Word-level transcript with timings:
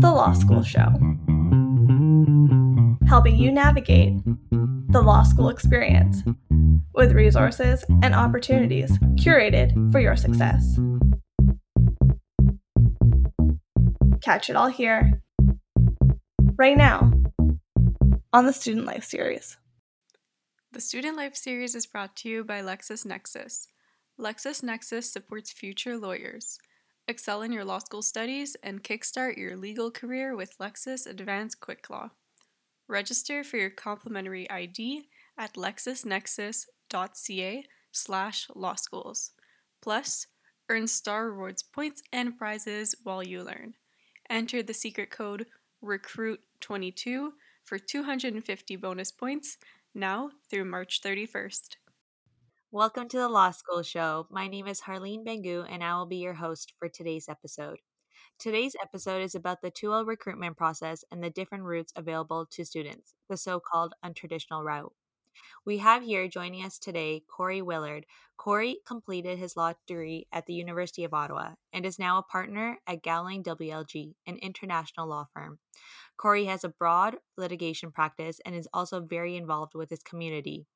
The 0.00 0.10
Law 0.10 0.32
School 0.32 0.62
Show, 0.62 0.88
helping 3.06 3.36
you 3.36 3.52
navigate 3.52 4.14
the 4.88 5.02
law 5.02 5.22
school 5.22 5.50
experience 5.50 6.22
with 6.94 7.12
resources 7.12 7.84
and 8.02 8.14
opportunities 8.14 8.90
curated 9.16 9.92
for 9.92 10.00
your 10.00 10.16
success. 10.16 10.78
Catch 14.22 14.48
it 14.48 14.56
all 14.56 14.68
here, 14.68 15.20
right 16.56 16.78
now, 16.78 17.12
on 18.32 18.46
the 18.46 18.54
Student 18.54 18.86
Life 18.86 19.04
series. 19.04 19.58
The 20.72 20.80
Student 20.80 21.18
Life 21.18 21.36
series 21.36 21.74
is 21.74 21.84
brought 21.84 22.16
to 22.16 22.28
you 22.30 22.42
by 22.42 22.62
LexisNexis. 22.62 23.66
LexisNexis 24.18 25.04
supports 25.04 25.52
future 25.52 25.98
lawyers. 25.98 26.58
Excel 27.10 27.42
in 27.42 27.50
your 27.50 27.64
law 27.64 27.80
school 27.80 28.02
studies 28.02 28.56
and 28.62 28.84
kickstart 28.84 29.36
your 29.36 29.56
legal 29.56 29.90
career 29.90 30.36
with 30.36 30.56
Lexis 30.58 31.08
Advanced 31.08 31.58
Quick 31.58 31.90
Law. 31.90 32.10
Register 32.86 33.42
for 33.42 33.56
your 33.56 33.70
complimentary 33.70 34.48
ID 34.48 35.08
at 35.36 35.54
lexisnexis.ca 35.54 37.64
slash 37.90 38.46
law 38.54 38.76
schools. 38.76 39.32
Plus, 39.82 40.28
earn 40.68 40.86
Star 40.86 41.28
Rewards 41.28 41.64
points 41.64 42.00
and 42.12 42.38
prizes 42.38 42.94
while 43.02 43.24
you 43.24 43.42
learn. 43.42 43.74
Enter 44.30 44.62
the 44.62 44.72
secret 44.72 45.10
code 45.10 45.46
RECRUIT22 45.82 47.30
for 47.64 47.80
250 47.80 48.76
bonus 48.76 49.10
points 49.10 49.58
now 49.96 50.30
through 50.48 50.64
March 50.64 51.02
31st. 51.02 51.74
Welcome 52.72 53.08
to 53.08 53.18
the 53.18 53.28
Law 53.28 53.50
School 53.50 53.82
Show. 53.82 54.28
My 54.30 54.46
name 54.46 54.68
is 54.68 54.82
Harleen 54.82 55.24
Bhangoo, 55.24 55.66
and 55.68 55.82
I 55.82 55.96
will 55.96 56.06
be 56.06 56.18
your 56.18 56.34
host 56.34 56.72
for 56.78 56.88
today's 56.88 57.28
episode. 57.28 57.78
Today's 58.38 58.76
episode 58.80 59.22
is 59.22 59.34
about 59.34 59.60
the 59.60 59.72
2L 59.72 60.06
recruitment 60.06 60.56
process 60.56 61.02
and 61.10 61.20
the 61.20 61.30
different 61.30 61.64
routes 61.64 61.92
available 61.96 62.46
to 62.52 62.64
students, 62.64 63.14
the 63.28 63.36
so 63.36 63.58
called 63.58 63.94
untraditional 64.04 64.62
route. 64.62 64.92
We 65.66 65.78
have 65.78 66.04
here 66.04 66.28
joining 66.28 66.64
us 66.64 66.78
today 66.78 67.24
Corey 67.28 67.60
Willard. 67.60 68.06
Corey 68.36 68.78
completed 68.86 69.36
his 69.36 69.56
law 69.56 69.72
degree 69.88 70.28
at 70.30 70.46
the 70.46 70.54
University 70.54 71.02
of 71.02 71.12
Ottawa 71.12 71.54
and 71.72 71.84
is 71.84 71.98
now 71.98 72.18
a 72.18 72.22
partner 72.22 72.78
at 72.86 73.02
Gowling 73.02 73.42
WLG, 73.42 74.14
an 74.28 74.36
international 74.36 75.08
law 75.08 75.26
firm. 75.34 75.58
Corey 76.16 76.44
has 76.44 76.62
a 76.62 76.68
broad 76.68 77.16
litigation 77.36 77.90
practice 77.90 78.40
and 78.46 78.54
is 78.54 78.68
also 78.72 79.00
very 79.00 79.36
involved 79.36 79.74
with 79.74 79.90
his 79.90 80.04
community. 80.04 80.68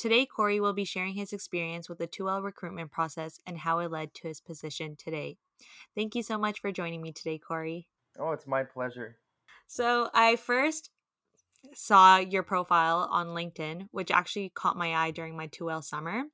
Today, 0.00 0.24
Corey 0.24 0.60
will 0.60 0.72
be 0.72 0.86
sharing 0.86 1.12
his 1.12 1.30
experience 1.30 1.86
with 1.86 1.98
the 1.98 2.06
2L 2.06 2.40
recruitment 2.40 2.90
process 2.90 3.38
and 3.44 3.58
how 3.58 3.80
it 3.80 3.90
led 3.90 4.14
to 4.14 4.28
his 4.28 4.40
position 4.40 4.96
today. 4.96 5.36
Thank 5.94 6.14
you 6.14 6.22
so 6.22 6.38
much 6.38 6.58
for 6.58 6.72
joining 6.72 7.02
me 7.02 7.12
today, 7.12 7.36
Corey. 7.36 7.86
Oh, 8.18 8.30
it's 8.30 8.46
my 8.46 8.64
pleasure. 8.64 9.18
So, 9.66 10.08
I 10.14 10.36
first 10.36 10.88
saw 11.74 12.18
your 12.18 12.42
profile 12.42 13.08
on 13.10 13.28
LinkedIn, 13.28 13.88
which 13.90 14.10
actually 14.10 14.50
caught 14.50 14.76
my 14.76 14.94
eye 14.94 15.10
during 15.10 15.36
my 15.36 15.46
2L 15.48 15.84
summer. 15.84 16.24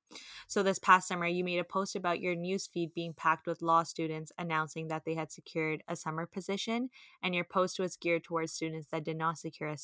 So, 0.46 0.62
this 0.62 0.78
past 0.78 1.08
summer, 1.08 1.27
you 1.27 1.44
made 1.44 1.58
a 1.58 1.64
post 1.64 1.96
about 1.96 2.20
your 2.20 2.34
newsfeed 2.34 2.94
being 2.94 3.12
packed 3.12 3.47
with 3.47 3.62
law 3.62 3.82
students 3.82 4.32
announcing 4.38 4.88
that 4.88 5.04
they 5.04 5.14
had 5.14 5.32
secured 5.32 5.82
a 5.88 5.97
summer 5.97 6.27
position, 6.27 6.91
and 7.22 7.34
your 7.34 7.44
post 7.44 7.78
was 7.78 7.97
geared 7.97 8.24
towards 8.24 8.52
students 8.52 8.88
that 8.92 9.04
did 9.04 9.16
not 9.16 9.38
secure 9.38 9.69
a 9.69 9.77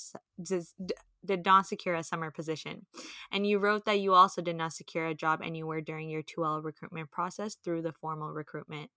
did 1.24 1.44
not 1.44 1.66
secure 1.66 1.94
a 1.94 2.02
summer 2.02 2.30
position. 2.30 2.86
And 3.30 3.46
you 3.46 3.58
wrote 3.58 3.84
that 3.84 4.00
you 4.00 4.12
also 4.12 4.42
did 4.42 4.56
not 4.56 4.72
secure 4.72 5.06
a 5.06 5.14
job 5.14 5.40
anywhere 5.42 5.80
during 5.80 6.08
your 6.08 6.22
2L 6.22 6.64
recruitment 6.64 7.10
process 7.10 7.54
through 7.54 7.82
the 7.82 7.92
formal 7.92 8.32
recruitment. 8.32 8.90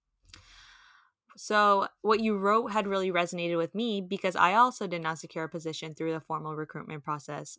So, 1.37 1.87
what 2.01 2.21
you 2.21 2.37
wrote 2.37 2.67
had 2.71 2.87
really 2.87 3.11
resonated 3.11 3.57
with 3.57 3.75
me 3.75 3.99
because 4.01 4.35
I 4.37 4.53
also 4.53 4.87
did 4.87 5.01
not 5.01 5.19
secure 5.19 5.45
a 5.45 5.49
position 5.49 5.93
through 5.93 6.13
the 6.13 6.21
formal 6.21 6.55
recruitment 6.55 7.03
process. 7.03 7.57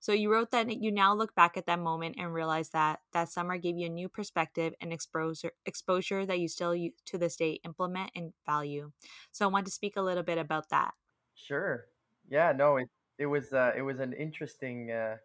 So, 0.00 0.12
you 0.12 0.32
wrote 0.32 0.50
that 0.52 0.70
you 0.82 0.92
now 0.92 1.14
look 1.14 1.34
back 1.34 1.56
at 1.56 1.66
that 1.66 1.80
moment 1.80 2.16
and 2.18 2.34
realize 2.34 2.70
that 2.70 3.00
that 3.12 3.30
summer 3.30 3.58
gave 3.58 3.78
you 3.78 3.86
a 3.86 3.90
new 3.90 4.08
perspective 4.08 4.74
and 4.80 4.92
exposure, 4.92 5.52
exposure 5.66 6.26
that 6.26 6.40
you 6.40 6.48
still 6.48 6.74
to 7.06 7.18
this 7.18 7.36
day 7.36 7.60
implement 7.64 8.12
and 8.14 8.34
value. 8.46 8.92
So, 9.32 9.46
I 9.46 9.52
want 9.52 9.66
to 9.66 9.72
speak 9.72 9.96
a 9.96 10.02
little 10.02 10.24
bit 10.24 10.38
about 10.38 10.70
that. 10.70 10.94
Sure. 11.34 11.88
Yeah, 12.28 12.52
no, 12.52 12.76
it, 12.76 12.88
it 13.18 13.26
was 13.26 13.52
uh, 13.52 13.72
it 13.76 13.82
was 13.82 14.00
an 14.00 14.12
interesting 14.12 14.90
uh, 14.90 15.18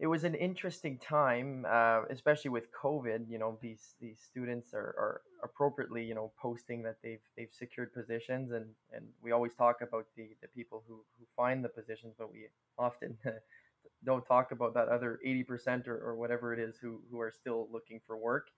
it 0.00 0.06
was 0.08 0.24
an 0.24 0.34
interesting 0.34 0.98
time, 0.98 1.64
uh, 1.70 2.02
especially 2.10 2.50
with 2.50 2.66
COVID. 2.72 3.28
You 3.28 3.38
know, 3.38 3.58
these 3.62 3.94
these 4.00 4.18
students 4.20 4.74
are, 4.74 4.94
are 4.98 5.20
appropriately, 5.42 6.04
you 6.04 6.14
know, 6.14 6.32
posting 6.40 6.82
that 6.82 6.96
they've 7.02 7.22
they've 7.36 7.52
secured 7.52 7.92
positions, 7.94 8.50
and 8.50 8.66
and 8.92 9.06
we 9.22 9.30
always 9.30 9.54
talk 9.54 9.76
about 9.82 10.06
the 10.16 10.30
the 10.42 10.48
people 10.48 10.82
who 10.88 11.04
who 11.18 11.24
find 11.36 11.64
the 11.64 11.68
positions, 11.68 12.14
but 12.18 12.32
we 12.32 12.46
often 12.76 13.16
don't 14.04 14.26
talk 14.26 14.50
about 14.50 14.74
that 14.74 14.88
other 14.88 15.20
eighty 15.24 15.44
percent 15.44 15.86
or, 15.86 15.96
or 15.96 16.16
whatever 16.16 16.52
it 16.52 16.58
is 16.58 16.76
who 16.76 17.00
who 17.10 17.20
are 17.20 17.30
still 17.30 17.68
looking 17.72 18.00
for 18.04 18.16
work. 18.16 18.48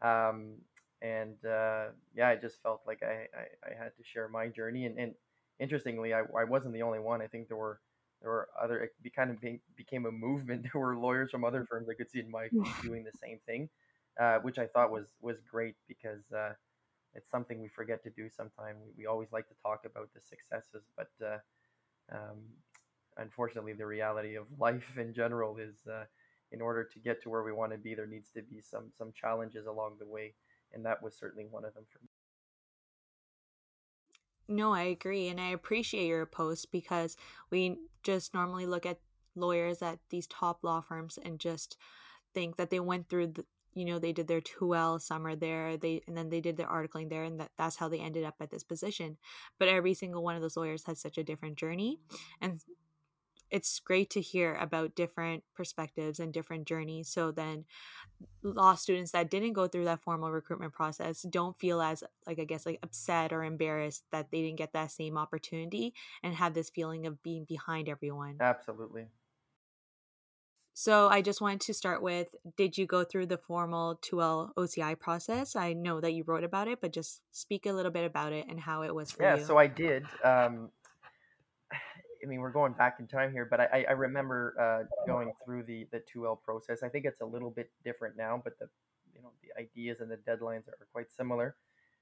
Um, 0.00 0.54
and 1.02 1.36
uh, 1.44 1.88
yeah, 2.14 2.28
I 2.28 2.36
just 2.36 2.62
felt 2.62 2.80
like 2.86 3.02
I, 3.02 3.26
I, 3.36 3.70
I 3.70 3.82
had 3.84 3.94
to 3.96 4.04
share 4.04 4.28
my 4.28 4.48
journey, 4.48 4.86
and, 4.86 4.98
and 4.98 5.14
interestingly, 5.60 6.14
I, 6.14 6.20
I 6.20 6.44
wasn't 6.44 6.72
the 6.72 6.82
only 6.82 6.98
one. 6.98 7.20
I 7.20 7.26
think 7.26 7.48
there 7.48 7.56
were 7.56 7.78
there 8.20 8.30
were 8.30 8.48
other 8.60 8.80
it 8.80 8.90
be, 9.02 9.10
kind 9.10 9.30
of 9.30 9.40
be, 9.40 9.60
became 9.76 10.06
a 10.06 10.12
movement. 10.12 10.66
There 10.72 10.80
were 10.80 10.96
lawyers 10.96 11.30
from 11.30 11.44
other 11.44 11.64
firms 11.64 11.88
I 11.88 11.94
could 11.94 12.10
see 12.10 12.20
in 12.20 12.30
my 12.30 12.48
feed 12.48 12.74
doing 12.82 13.04
the 13.04 13.16
same 13.18 13.38
thing, 13.46 13.68
uh, 14.20 14.38
which 14.38 14.58
I 14.58 14.66
thought 14.66 14.90
was 14.90 15.06
was 15.20 15.36
great 15.50 15.76
because 15.86 16.32
uh, 16.32 16.52
it's 17.14 17.30
something 17.30 17.60
we 17.60 17.68
forget 17.68 18.02
to 18.04 18.10
do 18.10 18.28
sometimes. 18.28 18.78
We, 18.84 19.02
we 19.02 19.06
always 19.06 19.28
like 19.32 19.48
to 19.48 19.54
talk 19.62 19.84
about 19.84 20.10
the 20.14 20.20
successes, 20.20 20.84
but 20.96 21.10
uh, 21.24 21.38
um, 22.12 22.38
unfortunately, 23.16 23.72
the 23.72 23.86
reality 23.86 24.34
of 24.34 24.46
life 24.58 24.98
in 24.98 25.14
general 25.14 25.56
is 25.58 25.86
uh, 25.90 26.04
in 26.50 26.60
order 26.60 26.82
to 26.84 26.98
get 26.98 27.22
to 27.22 27.30
where 27.30 27.42
we 27.42 27.52
want 27.52 27.72
to 27.72 27.78
be, 27.78 27.94
there 27.94 28.06
needs 28.06 28.30
to 28.30 28.42
be 28.42 28.60
some 28.60 28.90
some 28.96 29.12
challenges 29.12 29.66
along 29.66 29.96
the 30.00 30.06
way, 30.06 30.34
and 30.72 30.84
that 30.84 31.02
was 31.02 31.14
certainly 31.14 31.46
one 31.48 31.64
of 31.64 31.74
them 31.74 31.84
for 31.92 32.00
me. 32.02 32.08
No, 34.48 34.72
I 34.72 34.84
agree. 34.84 35.28
And 35.28 35.38
I 35.38 35.50
appreciate 35.50 36.06
your 36.06 36.24
post 36.24 36.72
because 36.72 37.16
we 37.50 37.76
just 38.08 38.32
normally 38.32 38.64
look 38.64 38.86
at 38.86 39.00
lawyers 39.36 39.82
at 39.82 39.98
these 40.08 40.26
top 40.26 40.60
law 40.62 40.80
firms 40.80 41.18
and 41.22 41.38
just 41.38 41.76
think 42.32 42.56
that 42.56 42.70
they 42.70 42.80
went 42.80 43.06
through 43.10 43.26
the, 43.26 43.44
you 43.74 43.84
know, 43.84 43.98
they 43.98 44.12
did 44.12 44.28
their 44.28 44.40
2L 44.40 44.98
summer 44.98 45.36
there, 45.36 45.76
they 45.76 46.00
and 46.06 46.16
then 46.16 46.30
they 46.30 46.40
did 46.40 46.56
their 46.56 46.66
articling 46.68 47.10
there 47.10 47.24
and 47.24 47.38
that 47.38 47.50
that's 47.58 47.76
how 47.76 47.86
they 47.86 48.00
ended 48.00 48.24
up 48.24 48.36
at 48.40 48.50
this 48.50 48.64
position. 48.64 49.18
But 49.58 49.68
every 49.68 49.92
single 49.92 50.22
one 50.22 50.36
of 50.36 50.40
those 50.40 50.56
lawyers 50.56 50.84
has 50.84 50.98
such 50.98 51.18
a 51.18 51.22
different 51.22 51.56
journey 51.56 52.00
and 52.40 52.62
it's 53.50 53.80
great 53.80 54.10
to 54.10 54.20
hear 54.20 54.54
about 54.56 54.94
different 54.94 55.42
perspectives 55.54 56.20
and 56.20 56.32
different 56.32 56.66
journeys 56.66 57.08
so 57.08 57.30
then 57.30 57.64
law 58.42 58.74
students 58.74 59.12
that 59.12 59.30
didn't 59.30 59.52
go 59.52 59.66
through 59.66 59.84
that 59.84 60.02
formal 60.02 60.30
recruitment 60.30 60.72
process 60.72 61.22
don't 61.30 61.58
feel 61.58 61.80
as 61.80 62.02
like 62.26 62.38
i 62.38 62.44
guess 62.44 62.66
like 62.66 62.78
upset 62.82 63.32
or 63.32 63.44
embarrassed 63.44 64.04
that 64.10 64.30
they 64.30 64.42
didn't 64.42 64.58
get 64.58 64.72
that 64.72 64.90
same 64.90 65.16
opportunity 65.16 65.94
and 66.22 66.34
have 66.34 66.54
this 66.54 66.70
feeling 66.70 67.06
of 67.06 67.22
being 67.22 67.44
behind 67.44 67.88
everyone. 67.88 68.36
Absolutely. 68.40 69.06
So 70.74 71.08
i 71.08 71.22
just 71.22 71.40
wanted 71.40 71.60
to 71.62 71.74
start 71.74 72.02
with 72.02 72.34
did 72.56 72.78
you 72.78 72.86
go 72.86 73.02
through 73.02 73.26
the 73.26 73.38
formal 73.38 73.96
2l 73.96 74.50
oci 74.56 74.94
process? 74.94 75.56
I 75.56 75.72
know 75.72 76.00
that 76.00 76.12
you 76.12 76.22
wrote 76.24 76.44
about 76.44 76.68
it 76.68 76.80
but 76.80 76.92
just 76.92 77.20
speak 77.32 77.66
a 77.66 77.72
little 77.72 77.90
bit 77.90 78.04
about 78.04 78.32
it 78.32 78.46
and 78.48 78.60
how 78.60 78.82
it 78.82 78.94
was 78.94 79.10
for 79.10 79.24
yeah, 79.24 79.36
you. 79.36 79.44
so 79.44 79.58
i 79.58 79.66
did 79.66 80.04
um, 80.22 80.70
mean, 82.28 82.40
we're 82.40 82.50
going 82.50 82.72
back 82.72 82.96
in 83.00 83.06
time 83.06 83.32
here, 83.32 83.44
but 83.44 83.60
I, 83.60 83.84
I 83.88 83.92
remember 83.92 84.54
uh, 84.60 85.06
going 85.06 85.32
through 85.44 85.64
the 85.64 85.86
the 85.90 86.02
2L 86.14 86.42
process. 86.42 86.82
I 86.82 86.88
think 86.88 87.04
it's 87.04 87.20
a 87.20 87.26
little 87.26 87.50
bit 87.50 87.70
different 87.84 88.16
now, 88.16 88.40
but 88.42 88.58
the 88.58 88.68
you 89.14 89.22
know 89.22 89.30
the 89.42 89.60
ideas 89.60 90.00
and 90.00 90.10
the 90.10 90.16
deadlines 90.16 90.68
are 90.68 90.86
quite 90.92 91.10
similar. 91.10 91.56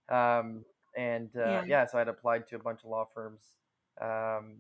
Um, 0.09 0.65
and 0.97 1.31
uh, 1.37 1.41
yeah. 1.41 1.65
yeah. 1.67 1.87
so 1.87 1.99
I'd 1.99 2.09
applied 2.09 2.47
to 2.49 2.57
a 2.57 2.59
bunch 2.59 2.81
of 2.85 2.91
law 2.91 3.07
firms 3.15 3.43
um, 4.01 4.57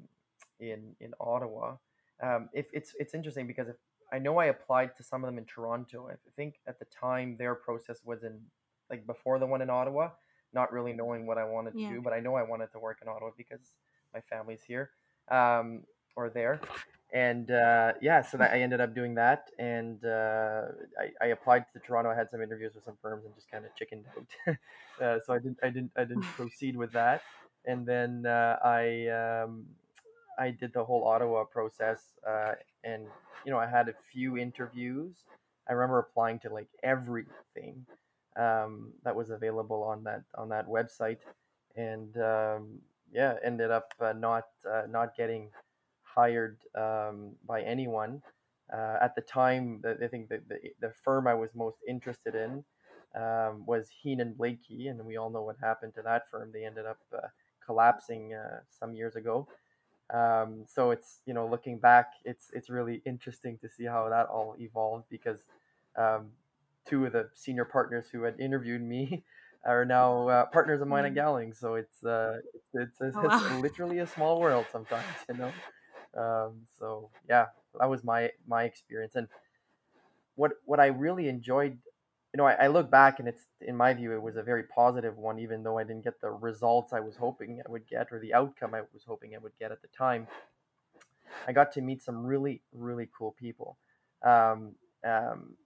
in 0.60 0.94
in 1.00 1.12
Ottawa. 1.20 1.76
Um, 2.22 2.48
if 2.52 2.66
it's 2.72 2.94
it's 2.98 3.14
interesting 3.14 3.46
because 3.46 3.68
if, 3.68 3.76
I 4.12 4.18
know 4.18 4.38
I 4.38 4.46
applied 4.46 4.94
to 4.96 5.02
some 5.02 5.24
of 5.24 5.28
them 5.28 5.38
in 5.38 5.44
Toronto. 5.44 6.08
I 6.10 6.14
think 6.36 6.60
at 6.66 6.78
the 6.78 6.84
time 6.86 7.36
their 7.36 7.54
process 7.54 8.00
was 8.04 8.22
in 8.22 8.40
like 8.88 9.06
before 9.06 9.38
the 9.38 9.46
one 9.46 9.62
in 9.62 9.70
Ottawa, 9.70 10.10
not 10.52 10.72
really 10.72 10.92
knowing 10.92 11.26
what 11.26 11.38
I 11.38 11.44
wanted 11.44 11.72
to 11.74 11.80
yeah. 11.80 11.90
do, 11.90 12.00
but 12.00 12.12
I 12.12 12.20
know 12.20 12.36
I 12.36 12.42
wanted 12.42 12.70
to 12.72 12.78
work 12.78 12.98
in 13.02 13.08
Ottawa 13.08 13.30
because 13.36 13.72
my 14.14 14.20
family's 14.20 14.62
here 14.62 14.90
um, 15.30 15.82
or 16.16 16.30
there. 16.30 16.60
And 17.12 17.50
uh, 17.50 17.92
yeah, 18.02 18.20
so 18.20 18.36
that 18.36 18.52
I 18.52 18.60
ended 18.60 18.80
up 18.80 18.94
doing 18.94 19.14
that, 19.14 19.48
and 19.58 20.04
uh, 20.04 20.62
I, 20.98 21.24
I, 21.24 21.26
applied 21.28 21.64
to 21.72 21.78
Toronto. 21.78 22.10
I 22.10 22.16
had 22.16 22.30
some 22.30 22.42
interviews 22.42 22.74
with 22.74 22.84
some 22.84 22.98
firms, 23.00 23.24
and 23.24 23.34
just 23.34 23.48
kind 23.50 23.64
of 23.64 23.74
chickened 23.76 24.04
out. 24.16 24.56
uh, 25.00 25.18
so 25.24 25.32
I 25.32 25.38
didn't, 25.38 25.58
I 25.62 25.70
didn't, 25.70 25.92
I 25.96 26.04
didn't 26.04 26.22
proceed 26.36 26.76
with 26.76 26.92
that. 26.92 27.22
And 27.64 27.86
then 27.86 28.26
uh, 28.26 28.58
I, 28.62 29.06
um, 29.08 29.66
I 30.38 30.50
did 30.50 30.72
the 30.72 30.84
whole 30.84 31.04
Ottawa 31.04 31.44
process, 31.44 32.02
uh, 32.28 32.52
and 32.82 33.06
you 33.44 33.52
know, 33.52 33.58
I 33.58 33.66
had 33.66 33.88
a 33.88 33.94
few 34.12 34.36
interviews. 34.36 35.14
I 35.68 35.72
remember 35.72 36.00
applying 36.00 36.40
to 36.40 36.52
like 36.52 36.68
everything 36.82 37.86
um, 38.36 38.92
that 39.04 39.14
was 39.14 39.30
available 39.30 39.82
on 39.84 40.02
that 40.04 40.22
on 40.34 40.48
that 40.48 40.66
website, 40.66 41.18
and 41.76 42.16
um, 42.16 42.80
yeah, 43.12 43.34
ended 43.44 43.70
up 43.70 43.92
uh, 44.00 44.12
not 44.12 44.44
uh, 44.70 44.82
not 44.88 45.16
getting 45.16 45.50
hired 46.02 46.58
um, 46.74 47.32
by 47.46 47.62
anyone. 47.62 48.22
Uh, 48.72 48.96
at 49.00 49.14
the 49.14 49.20
time, 49.22 49.82
I 49.86 50.08
think 50.08 50.28
the, 50.28 50.42
the, 50.48 50.56
the 50.80 50.92
firm 51.04 51.26
I 51.28 51.34
was 51.34 51.50
most 51.54 51.78
interested 51.88 52.34
in 52.34 52.64
um, 53.14 53.64
was 53.66 53.88
Heenan 54.02 54.34
Blaikie, 54.34 54.90
and 54.90 55.04
we 55.06 55.16
all 55.16 55.30
know 55.30 55.42
what 55.42 55.56
happened 55.62 55.94
to 55.94 56.02
that 56.02 56.28
firm. 56.30 56.50
They 56.52 56.64
ended 56.64 56.84
up 56.86 56.98
uh, 57.14 57.28
collapsing 57.64 58.32
some 58.70 58.94
years 58.94 59.16
ago. 59.16 59.48
Um, 60.12 60.64
so 60.68 60.92
it's 60.92 61.20
you 61.26 61.34
know 61.34 61.46
looking 61.48 61.78
back, 61.78 62.12
it's 62.24 62.50
it's 62.52 62.70
really 62.70 63.02
interesting 63.04 63.58
to 63.58 63.68
see 63.68 63.84
how 63.84 64.08
that 64.08 64.26
all 64.26 64.54
evolved 64.60 65.06
because 65.10 65.40
um, 65.96 66.30
two 66.86 67.06
of 67.06 67.12
the 67.12 67.28
senior 67.34 67.64
partners 67.64 68.06
who 68.12 68.22
had 68.22 68.38
interviewed 68.38 68.82
me 68.82 69.24
are 69.64 69.84
now 69.84 70.28
uh, 70.28 70.46
partners 70.46 70.80
of 70.80 70.88
mine 70.88 71.04
at 71.04 71.14
Gowling. 71.14 71.52
So 71.54 71.74
it's 71.74 72.04
uh, 72.04 72.38
it's, 72.74 73.00
it's, 73.00 73.16
Oh, 73.16 73.26
it's 73.26 73.50
literally 73.62 73.98
a 73.98 74.06
small 74.06 74.40
world 74.40 74.66
sometimes, 74.70 75.04
you 75.28 75.36
know. 75.36 75.52
Um, 76.16 76.62
so 76.78 77.10
yeah, 77.28 77.46
that 77.78 77.88
was 77.88 78.04
my 78.04 78.30
my 78.46 78.64
experience, 78.64 79.14
and 79.14 79.28
what 80.34 80.52
what 80.64 80.80
I 80.80 80.86
really 80.86 81.28
enjoyed, 81.28 81.78
you 82.32 82.38
know, 82.38 82.46
I, 82.46 82.52
I 82.52 82.66
look 82.68 82.90
back 82.90 83.18
and 83.18 83.28
it's 83.28 83.42
in 83.60 83.76
my 83.76 83.92
view 83.94 84.12
it 84.12 84.22
was 84.22 84.36
a 84.36 84.42
very 84.42 84.64
positive 84.64 85.16
one, 85.16 85.38
even 85.38 85.62
though 85.62 85.78
I 85.78 85.84
didn't 85.84 86.04
get 86.04 86.20
the 86.20 86.30
results 86.30 86.92
I 86.92 87.00
was 87.00 87.16
hoping 87.16 87.60
I 87.66 87.70
would 87.70 87.86
get 87.88 88.08
or 88.12 88.20
the 88.20 88.34
outcome 88.34 88.74
I 88.74 88.82
was 88.92 89.04
hoping 89.06 89.34
I 89.34 89.38
would 89.38 89.58
get 89.58 89.72
at 89.72 89.82
the 89.82 89.88
time. 89.88 90.26
I 91.46 91.52
got 91.52 91.72
to 91.72 91.80
meet 91.80 92.02
some 92.02 92.24
really 92.24 92.62
really 92.72 93.08
cool 93.16 93.34
people, 93.38 93.78
um, 94.24 94.74
um, 95.06 95.56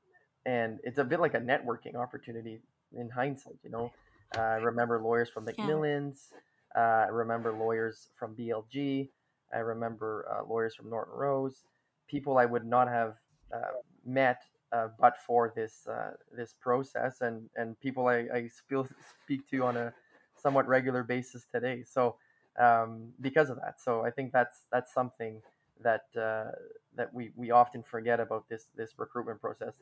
and 0.46 0.80
it's 0.84 0.98
a 0.98 1.04
bit 1.04 1.20
like 1.20 1.34
a 1.34 1.40
networking 1.40 1.96
opportunity 1.96 2.60
in 2.96 3.08
hindsight. 3.10 3.58
You 3.62 3.70
know, 3.70 3.92
uh, 4.36 4.40
I 4.40 4.56
remember 4.56 5.00
lawyers 5.00 5.28
from. 5.28 5.46
McMillan's. 5.46 6.30
Uh, 6.76 7.06
I 7.06 7.08
remember 7.08 7.52
lawyers 7.52 8.08
from 8.18 8.36
BLG. 8.36 9.08
I 9.52 9.58
remember 9.58 10.26
uh, 10.30 10.44
lawyers 10.48 10.74
from 10.74 10.90
Norton 10.90 11.14
Rose. 11.14 11.64
People 12.08 12.38
I 12.38 12.46
would 12.46 12.64
not 12.64 12.88
have 12.88 13.14
uh, 13.52 13.72
met 14.04 14.42
uh, 14.72 14.88
but 14.98 15.16
for 15.26 15.52
this 15.54 15.86
uh, 15.88 16.12
this 16.32 16.54
process, 16.60 17.20
and 17.20 17.48
and 17.56 17.78
people 17.80 18.06
I, 18.06 18.26
I 18.32 18.48
still 18.48 18.86
speak 19.24 19.48
to 19.50 19.64
on 19.64 19.76
a 19.76 19.92
somewhat 20.36 20.68
regular 20.68 21.02
basis 21.02 21.46
today. 21.52 21.82
So 21.84 22.16
um, 22.58 23.12
because 23.20 23.50
of 23.50 23.56
that, 23.56 23.80
so 23.80 24.04
I 24.04 24.10
think 24.10 24.32
that's 24.32 24.66
that's 24.70 24.92
something 24.92 25.42
that 25.82 26.04
uh, 26.16 26.52
that 26.96 27.12
we, 27.12 27.32
we 27.34 27.50
often 27.50 27.82
forget 27.82 28.20
about 28.20 28.48
this 28.48 28.66
this 28.76 28.92
recruitment 28.96 29.40
process. 29.40 29.74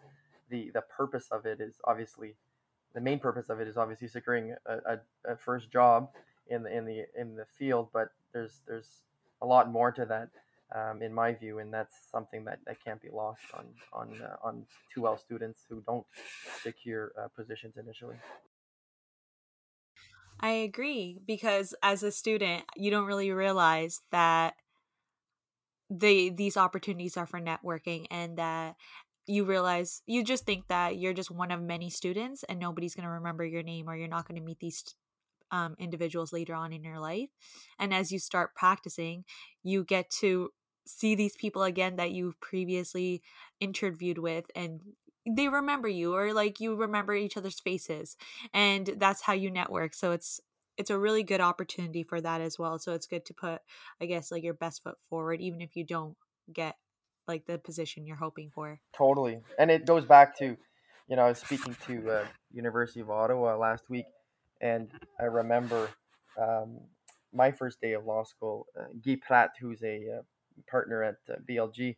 The 0.49 0.71
the 0.73 0.83
purpose 0.83 1.29
of 1.31 1.45
it 1.45 1.61
is 1.61 1.75
obviously 1.85 2.37
the 2.95 3.01
main 3.01 3.19
purpose 3.19 3.49
of 3.49 3.61
it 3.61 3.69
is 3.69 3.77
obviously 3.77 4.09
securing 4.09 4.55
a, 4.67 4.73
a, 4.75 5.33
a 5.33 5.37
first 5.37 5.71
job 5.71 6.11
in 6.49 6.63
the 6.63 6.77
in 6.77 6.85
the 6.85 7.05
in 7.17 7.37
the 7.37 7.47
field, 7.59 7.89
but 7.93 8.09
there's 8.33 8.63
there's 8.67 8.89
a 9.43 9.47
lot 9.47 9.71
more 9.71 9.93
to 9.93 10.05
that 10.05 10.29
um, 10.75 11.03
in 11.03 11.13
my 11.13 11.35
view, 11.35 11.59
and 11.59 11.73
that's 11.73 11.95
something 12.11 12.45
that, 12.45 12.59
that 12.67 12.83
can't 12.85 13.01
be 13.01 13.09
lost 13.11 13.41
on 13.55 13.67
on 13.93 14.21
uh, 14.23 14.37
on 14.43 14.65
2L 14.97 15.19
students 15.19 15.61
who 15.69 15.83
don't 15.87 16.07
secure 16.63 17.13
uh, 17.19 17.29
positions 17.37 17.77
initially. 17.77 18.17
I 20.41 20.51
agree 20.51 21.19
because 21.27 21.75
as 21.83 22.03
a 22.03 22.13
student, 22.13 22.65
you 22.77 22.91
don't 22.91 23.07
really 23.07 23.33
realize 23.33 24.03
that 24.13 24.55
the 25.91 26.31
these 26.31 26.57
opportunities 26.57 27.17
are 27.17 27.27
for 27.27 27.41
networking 27.41 28.07
and 28.11 28.37
that 28.39 28.77
you 29.29 29.45
realize 29.45 30.03
you 30.07 30.25
just 30.25 30.47
think 30.47 30.69
that 30.69 30.99
you're 30.99 31.13
just 31.13 31.31
one 31.31 31.51
of 31.51 31.61
many 31.61 31.91
students 31.91 32.45
and 32.49 32.59
nobody's 32.59 32.95
going 32.95 33.05
to 33.05 33.11
remember 33.11 33.45
your 33.45 33.63
name 33.63 33.89
or 33.89 33.95
you're 33.95 34.09
not 34.09 34.27
going 34.27 34.41
to 34.41 34.45
meet 34.45 34.59
these 34.59 34.83
um, 35.51 35.75
individuals 35.79 36.33
later 36.33 36.55
on 36.55 36.73
in 36.73 36.83
your 36.83 36.99
life. 36.99 37.29
And 37.79 37.93
as 37.93 38.11
you 38.11 38.19
start 38.19 38.55
practicing 38.55 39.25
you 39.63 39.85
get 39.85 40.11
to 40.21 40.51
see 40.87 41.15
these 41.15 41.37
people 41.37 41.63
again 41.63 41.97
that 41.97 42.13
you've 42.13 42.41
previously 42.41 43.23
interviewed 43.61 44.19
with 44.19 44.47
and 44.57 44.81
they 45.37 45.49
remember 45.49 45.89
you 45.89 46.15
or 46.15 46.33
like 46.33 46.59
you 46.59 46.75
remember 46.75 47.15
each 47.15 47.37
other's 47.37 47.61
faces. 47.61 48.17
And 48.55 48.95
that's 48.97 49.23
how 49.23 49.35
you 49.35 49.51
network. 49.51 49.95
So 49.95 50.13
it's 50.13 50.41
it's 50.79 50.91
a 50.91 50.99
really 50.99 51.25
good 51.25 51.41
opportunity 51.41 52.05
for 52.05 52.21
that 52.21 52.41
as 52.41 52.59
well. 52.59 52.79
So 52.79 52.95
it's 52.95 53.07
good 53.07 53.27
to 53.27 53.35
put 53.35 53.61
i 54.01 54.07
guess 54.07 54.31
like 54.31 54.43
your 54.43 54.55
best 54.55 54.83
foot 54.83 54.97
forward 55.11 55.43
even 55.43 55.61
if 55.61 55.77
you 55.77 55.85
don't 55.85 56.17
get 56.51 56.77
like 57.29 57.47
the 57.47 57.59
position 57.59 58.07
you're 58.07 58.17
hoping 58.17 58.51
for 58.53 58.81
Totally, 58.97 59.41
and 59.59 59.71
it 59.71 59.87
goes 59.87 60.05
back 60.05 60.37
to, 60.39 60.57
you 61.09 61.17
know, 61.17 61.23
I 61.23 61.29
was 61.29 61.39
speaking 61.39 61.77
to 61.87 62.11
uh, 62.11 62.25
University 62.53 63.01
of 63.01 63.11
Ottawa 63.11 63.57
last 63.57 63.89
week, 63.89 64.07
and 64.61 64.91
I 65.21 65.25
remember 65.25 65.89
um, 66.41 66.79
my 67.33 67.53
first 67.53 67.81
day 67.81 67.93
of 67.93 68.05
law 68.05 68.25
school. 68.25 68.67
Uh, 68.79 68.85
Guy 69.05 69.17
Pratte, 69.17 69.51
who's 69.61 69.83
a 69.83 70.19
uh, 70.19 70.23
partner 70.71 71.03
at 71.03 71.17
uh, 71.31 71.37
BLG, 71.49 71.97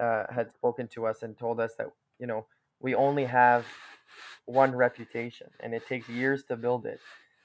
uh, 0.00 0.24
had 0.30 0.50
spoken 0.50 0.88
to 0.88 1.06
us 1.06 1.22
and 1.22 1.38
told 1.38 1.60
us 1.60 1.74
that 1.78 1.88
you 2.18 2.26
know 2.26 2.46
we 2.80 2.94
only 2.94 3.24
have 3.24 3.66
one 4.46 4.74
reputation, 4.74 5.48
and 5.60 5.74
it 5.74 5.86
takes 5.86 6.08
years 6.08 6.44
to 6.44 6.56
build 6.56 6.86
it, 6.86 7.00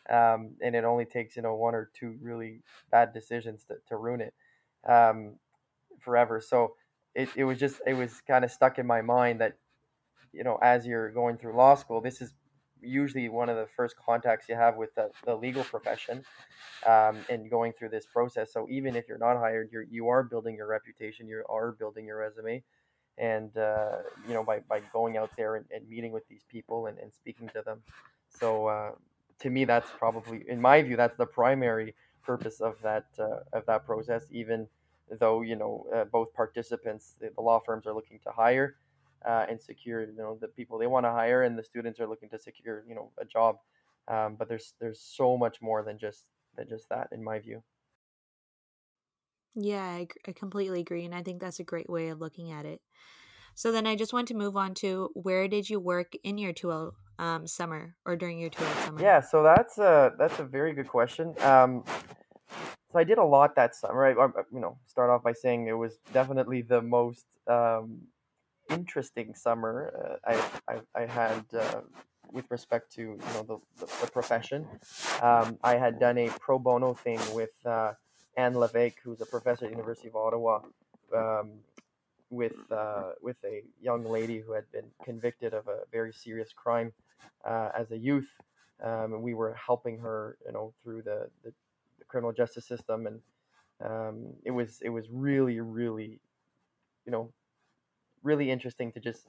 um, 0.09 0.55
and 0.61 0.75
it 0.75 0.83
only 0.83 1.05
takes 1.05 1.35
you 1.35 1.41
know 1.41 1.55
one 1.55 1.75
or 1.75 1.89
two 1.93 2.17
really 2.21 2.61
bad 2.91 3.13
decisions 3.13 3.63
to, 3.65 3.75
to 3.87 3.97
ruin 3.97 4.21
it 4.21 4.33
um, 4.89 5.35
forever. 5.99 6.41
So 6.41 6.73
it, 7.17 7.29
it 7.35 7.43
was 7.43 7.59
just 7.59 7.81
it 7.85 7.95
was 7.95 8.21
kind 8.27 8.45
of 8.45 8.51
stuck 8.51 8.77
in 8.77 8.85
my 8.85 9.01
mind 9.01 9.41
that 9.41 9.57
you 10.31 10.43
know 10.43 10.57
as 10.61 10.85
you're 10.85 11.11
going 11.11 11.37
through 11.37 11.57
law 11.57 11.75
school 11.75 11.99
this 11.99 12.21
is 12.21 12.33
usually 12.79 13.27
one 13.27 13.49
of 13.49 13.57
the 13.57 13.65
first 13.65 13.95
contacts 13.97 14.47
you 14.47 14.53
have 14.53 14.75
with 14.77 14.93
the, 14.93 15.09
the 15.25 15.35
legal 15.35 15.63
profession 15.63 16.23
um, 16.85 17.17
and 17.27 17.49
going 17.49 17.73
through 17.73 17.89
this 17.89 18.05
process. 18.05 18.53
So 18.53 18.67
even 18.69 18.95
if 18.95 19.09
you're 19.09 19.17
not 19.17 19.37
hired 19.37 19.69
you're 19.71 19.87
you 19.89 20.09
are 20.09 20.23
building 20.23 20.55
your 20.55 20.67
reputation 20.67 21.27
you 21.27 21.43
are 21.49 21.71
building 21.71 22.05
your 22.05 22.19
resume. 22.19 22.63
And 23.17 23.57
uh, 23.57 23.97
you 24.27 24.35
know 24.35 24.43
by, 24.43 24.59
by 24.59 24.81
going 24.93 25.17
out 25.17 25.31
there 25.35 25.55
and, 25.55 25.65
and 25.71 25.89
meeting 25.89 26.11
with 26.11 26.27
these 26.27 26.43
people 26.47 26.85
and, 26.85 26.99
and 26.99 27.11
speaking 27.11 27.49
to 27.49 27.63
them. 27.63 27.81
So 28.29 28.67
uh, 28.67 28.91
to 29.39 29.49
me 29.49 29.65
that's 29.65 29.89
probably 29.97 30.43
in 30.47 30.61
my 30.61 30.83
view 30.83 30.95
that's 30.95 31.17
the 31.17 31.25
primary 31.25 31.95
purpose 32.23 32.61
of 32.61 32.79
that 32.83 33.05
uh, 33.17 33.57
of 33.57 33.65
that 33.65 33.87
process 33.87 34.25
even 34.29 34.67
though 35.19 35.41
you 35.41 35.55
know 35.55 35.85
uh, 35.95 36.03
both 36.05 36.33
participants 36.33 37.15
the, 37.19 37.29
the 37.35 37.41
law 37.41 37.59
firms 37.59 37.85
are 37.87 37.93
looking 37.93 38.19
to 38.19 38.31
hire 38.31 38.75
uh, 39.25 39.45
and 39.49 39.61
secure 39.61 40.01
you 40.03 40.15
know 40.15 40.37
the 40.41 40.47
people 40.47 40.77
they 40.77 40.87
want 40.87 41.05
to 41.05 41.11
hire 41.11 41.43
and 41.43 41.57
the 41.57 41.63
students 41.63 41.99
are 41.99 42.07
looking 42.07 42.29
to 42.29 42.39
secure 42.39 42.83
you 42.87 42.95
know 42.95 43.11
a 43.19 43.25
job 43.25 43.57
um, 44.07 44.35
but 44.35 44.47
there's 44.47 44.73
there's 44.79 44.99
so 44.99 45.37
much 45.37 45.61
more 45.61 45.83
than 45.83 45.97
just 45.97 46.25
than 46.55 46.67
just 46.67 46.89
that 46.89 47.07
in 47.11 47.23
my 47.23 47.39
view 47.39 47.63
Yeah, 49.55 49.83
I, 49.83 50.07
I 50.27 50.33
completely 50.33 50.81
agree. 50.81 51.03
And 51.03 51.15
I 51.15 51.23
think 51.23 51.41
that's 51.41 51.59
a 51.59 51.63
great 51.63 51.89
way 51.89 52.09
of 52.09 52.19
looking 52.21 52.51
at 52.51 52.65
it. 52.65 52.81
So 53.55 53.71
then 53.71 53.87
I 53.87 53.95
just 53.95 54.13
want 54.13 54.27
to 54.27 54.35
move 54.35 54.55
on 54.55 54.75
to 54.75 55.09
where 55.15 55.47
did 55.47 55.69
you 55.69 55.79
work 55.79 56.13
in 56.23 56.37
your 56.37 56.53
2L 56.53 56.91
um, 57.17 57.47
summer 57.47 57.95
or 58.05 58.15
during 58.15 58.39
your 58.39 58.51
2L 58.51 58.75
summer? 58.85 59.07
yeah 59.07 59.19
so 59.21 59.43
that's 59.43 59.77
a 59.77 60.13
that's 60.17 60.39
a 60.39 60.43
very 60.43 60.73
good 60.73 60.87
question 60.87 61.33
um, 61.41 61.83
so 62.91 62.99
I 62.99 63.03
did 63.03 63.17
a 63.17 63.23
lot 63.23 63.55
that 63.55 63.75
summer. 63.75 64.05
I, 64.05 64.11
I, 64.11 64.43
you 64.51 64.59
know, 64.59 64.77
start 64.87 65.09
off 65.09 65.23
by 65.23 65.33
saying 65.33 65.67
it 65.67 65.73
was 65.73 65.97
definitely 66.13 66.61
the 66.61 66.81
most 66.81 67.25
um, 67.47 68.01
interesting 68.69 69.33
summer 69.35 70.19
uh, 70.25 70.31
I, 70.67 70.73
I, 70.73 71.03
I 71.03 71.05
had 71.05 71.45
uh, 71.57 71.81
with 72.31 72.49
respect 72.49 72.91
to 72.93 73.01
you 73.01 73.19
know 73.33 73.43
the, 73.77 73.85
the, 73.85 73.91
the 74.01 74.11
profession. 74.11 74.67
Um, 75.21 75.57
I 75.63 75.75
had 75.75 75.99
done 75.99 76.17
a 76.17 76.29
pro 76.39 76.59
bono 76.59 76.93
thing 76.93 77.19
with 77.33 77.53
uh, 77.65 77.93
Anne 78.35 78.57
Levesque, 78.57 78.99
who's 79.03 79.21
a 79.21 79.25
professor 79.25 79.65
at 79.65 79.71
the 79.71 79.77
University 79.77 80.09
of 80.09 80.15
Ottawa, 80.15 80.59
um, 81.15 81.51
with 82.29 82.55
uh, 82.71 83.11
with 83.21 83.37
a 83.45 83.63
young 83.81 84.03
lady 84.03 84.39
who 84.39 84.53
had 84.53 84.69
been 84.71 84.85
convicted 85.03 85.53
of 85.53 85.67
a 85.67 85.79
very 85.91 86.13
serious 86.13 86.51
crime 86.53 86.93
uh, 87.45 87.69
as 87.77 87.91
a 87.91 87.97
youth. 87.97 88.29
Um, 88.83 89.13
and 89.13 89.23
we 89.23 89.33
were 89.33 89.55
helping 89.55 89.97
her, 89.99 90.37
you 90.45 90.51
know, 90.51 90.71
through 90.83 91.01
the, 91.01 91.29
the, 91.43 91.49
the 91.49 91.53
criminal 92.07 92.33
justice 92.33 92.67
system, 92.67 93.07
and 93.07 93.21
um, 93.81 94.35
it 94.45 94.51
was 94.51 94.81
it 94.81 94.89
was 94.89 95.09
really 95.09 95.59
really, 95.59 96.21
you 97.05 97.11
know, 97.11 97.33
really 98.23 98.51
interesting 98.51 98.91
to 98.93 98.99
just 98.99 99.27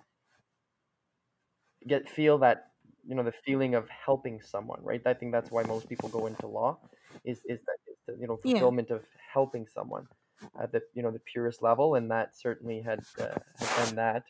get 1.87 2.09
feel 2.09 2.39
that 2.39 2.73
you 3.07 3.15
know 3.15 3.23
the 3.23 3.33
feeling 3.33 3.75
of 3.75 3.89
helping 3.89 4.41
someone 4.43 4.83
right? 4.83 5.03
I 5.07 5.15
think 5.15 5.33
that's 5.33 5.51
why 5.51 5.63
most 5.63 5.89
people 5.89 6.09
go 6.09 6.27
into 6.27 6.47
law 6.47 6.79
is 7.25 7.39
is 7.47 7.61
that 7.67 7.79
is 7.91 7.97
the 8.07 8.17
you 8.21 8.27
know 8.27 8.37
Yeah. 8.45 8.71
fulfillment 8.71 8.91
of 8.91 9.05
helping 9.33 9.67
someone 9.67 10.09
at 10.61 10.73
the 10.73 10.83
you 10.95 11.03
know 11.03 11.11
the 11.11 11.21
purest 11.21 11.63
level 11.63 11.95
and 11.95 12.11
that 12.11 12.37
certainly 12.37 12.83
had 12.83 13.05
uh, 13.19 13.39
had 13.57 13.87
been 13.87 13.95
that. 13.97 14.25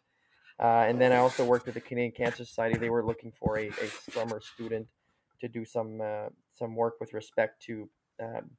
Uh, 0.60 0.86
and 0.88 1.00
then 1.00 1.12
i 1.12 1.16
also 1.16 1.44
worked 1.44 1.66
with 1.66 1.74
the 1.74 1.80
canadian 1.82 2.12
cancer 2.12 2.44
society. 2.44 2.78
They 2.78 2.90
were 2.90 3.04
looking 3.04 3.32
for 3.32 3.58
a, 3.58 3.68
a 3.68 3.92
summer 4.12 4.40
student 4.40 4.88
to 5.40 5.48
do 5.48 5.64
some 5.64 6.00
uh, 6.00 6.30
some 6.52 6.76
work 6.76 6.94
with 7.00 7.12
respect 7.14 7.62
to 7.64 7.90
um, 8.22 8.50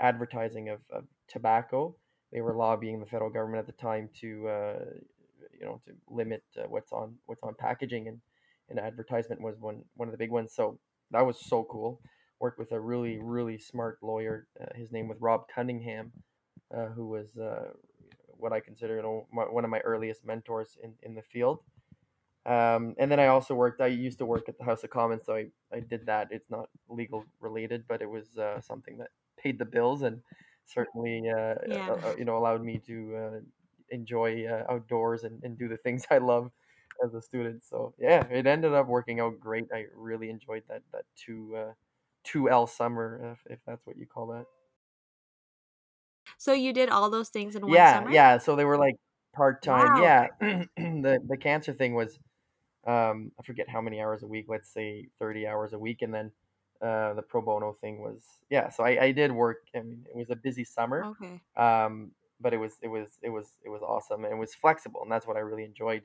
advertising 0.00 0.68
of, 0.68 0.80
of 0.90 1.04
tobacco 1.28 1.94
they 2.32 2.40
were 2.40 2.54
lobbying 2.54 3.00
the 3.00 3.06
federal 3.06 3.30
government 3.30 3.58
at 3.60 3.66
the 3.66 3.82
time 3.82 4.08
to 4.20 4.48
uh, 4.48 4.84
you 5.58 5.64
know 5.66 5.80
to 5.86 5.92
limit 6.08 6.42
uh, 6.58 6.66
what's 6.68 6.92
on 6.92 7.14
what's 7.26 7.42
on 7.42 7.54
packaging 7.58 8.08
and 8.08 8.20
and 8.70 8.78
advertisement 8.78 9.40
was 9.40 9.56
one 9.60 9.82
one 9.96 10.08
of 10.08 10.12
the 10.12 10.18
big 10.18 10.30
ones 10.30 10.52
so 10.54 10.78
that 11.10 11.24
was 11.24 11.38
so 11.40 11.64
cool 11.70 12.00
worked 12.40 12.58
with 12.58 12.70
a 12.72 12.78
really 12.80 13.18
really 13.18 13.58
smart 13.58 13.98
lawyer. 14.02 14.46
Uh, 14.60 14.66
his 14.76 14.92
name 14.92 15.08
was 15.08 15.18
Rob 15.20 15.46
Cunningham, 15.52 16.12
uh, 16.76 16.86
who 16.86 17.08
was 17.08 17.36
uh, 17.36 17.70
what 18.28 18.52
I 18.52 18.60
consider 18.60 18.96
you 18.96 19.02
know 19.02 19.26
my, 19.32 19.42
one 19.44 19.64
of 19.64 19.70
my 19.70 19.80
earliest 19.80 20.24
mentors 20.24 20.76
in 20.82 20.94
in 21.02 21.14
the 21.14 21.22
field. 21.22 21.60
Um, 22.46 22.94
and 22.98 23.10
then 23.12 23.20
I 23.20 23.26
also 23.26 23.54
worked. 23.54 23.80
I 23.80 23.88
used 23.88 24.18
to 24.18 24.26
work 24.26 24.48
at 24.48 24.56
the 24.58 24.64
House 24.64 24.82
of 24.84 24.90
Commons, 24.90 25.26
so 25.26 25.34
I, 25.36 25.50
I 25.72 25.80
did 25.80 26.06
that. 26.06 26.28
It's 26.30 26.50
not 26.50 26.70
legal 26.88 27.24
related, 27.40 27.86
but 27.86 28.00
it 28.02 28.06
was 28.08 28.38
uh, 28.38 28.60
something 28.60 28.98
that 28.98 29.10
paid 29.36 29.58
the 29.58 29.64
bills 29.66 30.02
and 30.02 30.22
certainly 30.64 31.22
uh, 31.28 31.54
Yeah. 31.64 31.92
uh, 31.92 32.00
uh, 32.04 32.14
you 32.18 32.24
know 32.24 32.38
allowed 32.38 32.62
me 32.62 32.78
to 32.80 33.16
uh, 33.16 33.40
enjoy 33.90 34.46
uh, 34.46 34.64
outdoors 34.70 35.24
and, 35.24 35.42
and 35.44 35.58
do 35.58 35.68
the 35.68 35.76
things 35.76 36.06
I 36.10 36.18
love 36.18 36.50
as 37.04 37.14
a 37.14 37.22
student. 37.22 37.64
So 37.64 37.94
yeah, 37.98 38.26
it 38.28 38.46
ended 38.46 38.72
up 38.72 38.86
working 38.86 39.20
out 39.20 39.38
great. 39.40 39.66
I 39.72 39.86
really 39.94 40.30
enjoyed 40.30 40.64
that 40.68 40.82
that 40.92 41.04
two 41.16 41.56
uh, 41.56 41.72
two 42.24 42.48
L 42.50 42.66
summer, 42.66 43.32
if, 43.32 43.52
if 43.52 43.60
that's 43.66 43.86
what 43.86 43.96
you 43.98 44.06
call 44.06 44.28
that. 44.28 44.46
So 46.38 46.54
you 46.54 46.72
did 46.72 46.88
all 46.88 47.10
those 47.10 47.28
things 47.28 47.54
in 47.54 47.68
one 47.68 47.84
Yeah, 47.84 47.84
summer? 47.84 48.08
yeah. 48.08 48.38
So 48.38 48.56
they 48.56 48.64
were 48.64 48.78
like 48.78 48.96
part 49.34 49.62
time. 49.62 49.94
Wow. 49.94 49.96
Yeah, 49.96 50.28
the 50.40 51.20
the 51.26 51.36
cancer 51.36 51.72
thing 51.72 51.94
was 51.94 52.18
um, 52.88 53.32
I 53.38 53.42
forget 53.44 53.68
how 53.68 53.80
many 53.82 54.00
hours 54.00 54.22
a 54.22 54.26
week. 54.26 54.46
Let's 54.48 54.70
say 54.72 55.08
thirty 55.18 55.46
hours 55.46 55.72
a 55.74 55.78
week, 55.78 56.02
and 56.02 56.14
then 56.14 56.32
uh, 56.82 57.14
the 57.14 57.22
pro 57.22 57.42
bono 57.42 57.72
thing 57.72 58.00
was 58.00 58.22
yeah. 58.50 58.70
So 58.70 58.84
I, 58.84 59.04
I 59.06 59.12
did 59.12 59.32
work. 59.32 59.58
I 59.74 59.80
mean, 59.80 60.06
it 60.12 60.16
was 60.16 60.30
a 60.30 60.36
busy 60.36 60.64
summer, 60.64 61.04
Okay. 61.04 61.40
um, 61.56 62.12
but 62.40 62.54
it 62.54 62.58
was 62.58 62.78
it 62.82 62.88
was 62.88 63.18
it 63.22 63.30
was 63.30 63.52
it 63.64 63.70
was 63.70 63.82
awesome 63.82 64.24
and 64.24 64.32
it 64.32 64.38
was 64.38 64.54
flexible, 64.54 65.02
and 65.02 65.12
that's 65.12 65.26
what 65.26 65.36
I 65.36 65.40
really 65.40 65.64
enjoyed. 65.64 66.02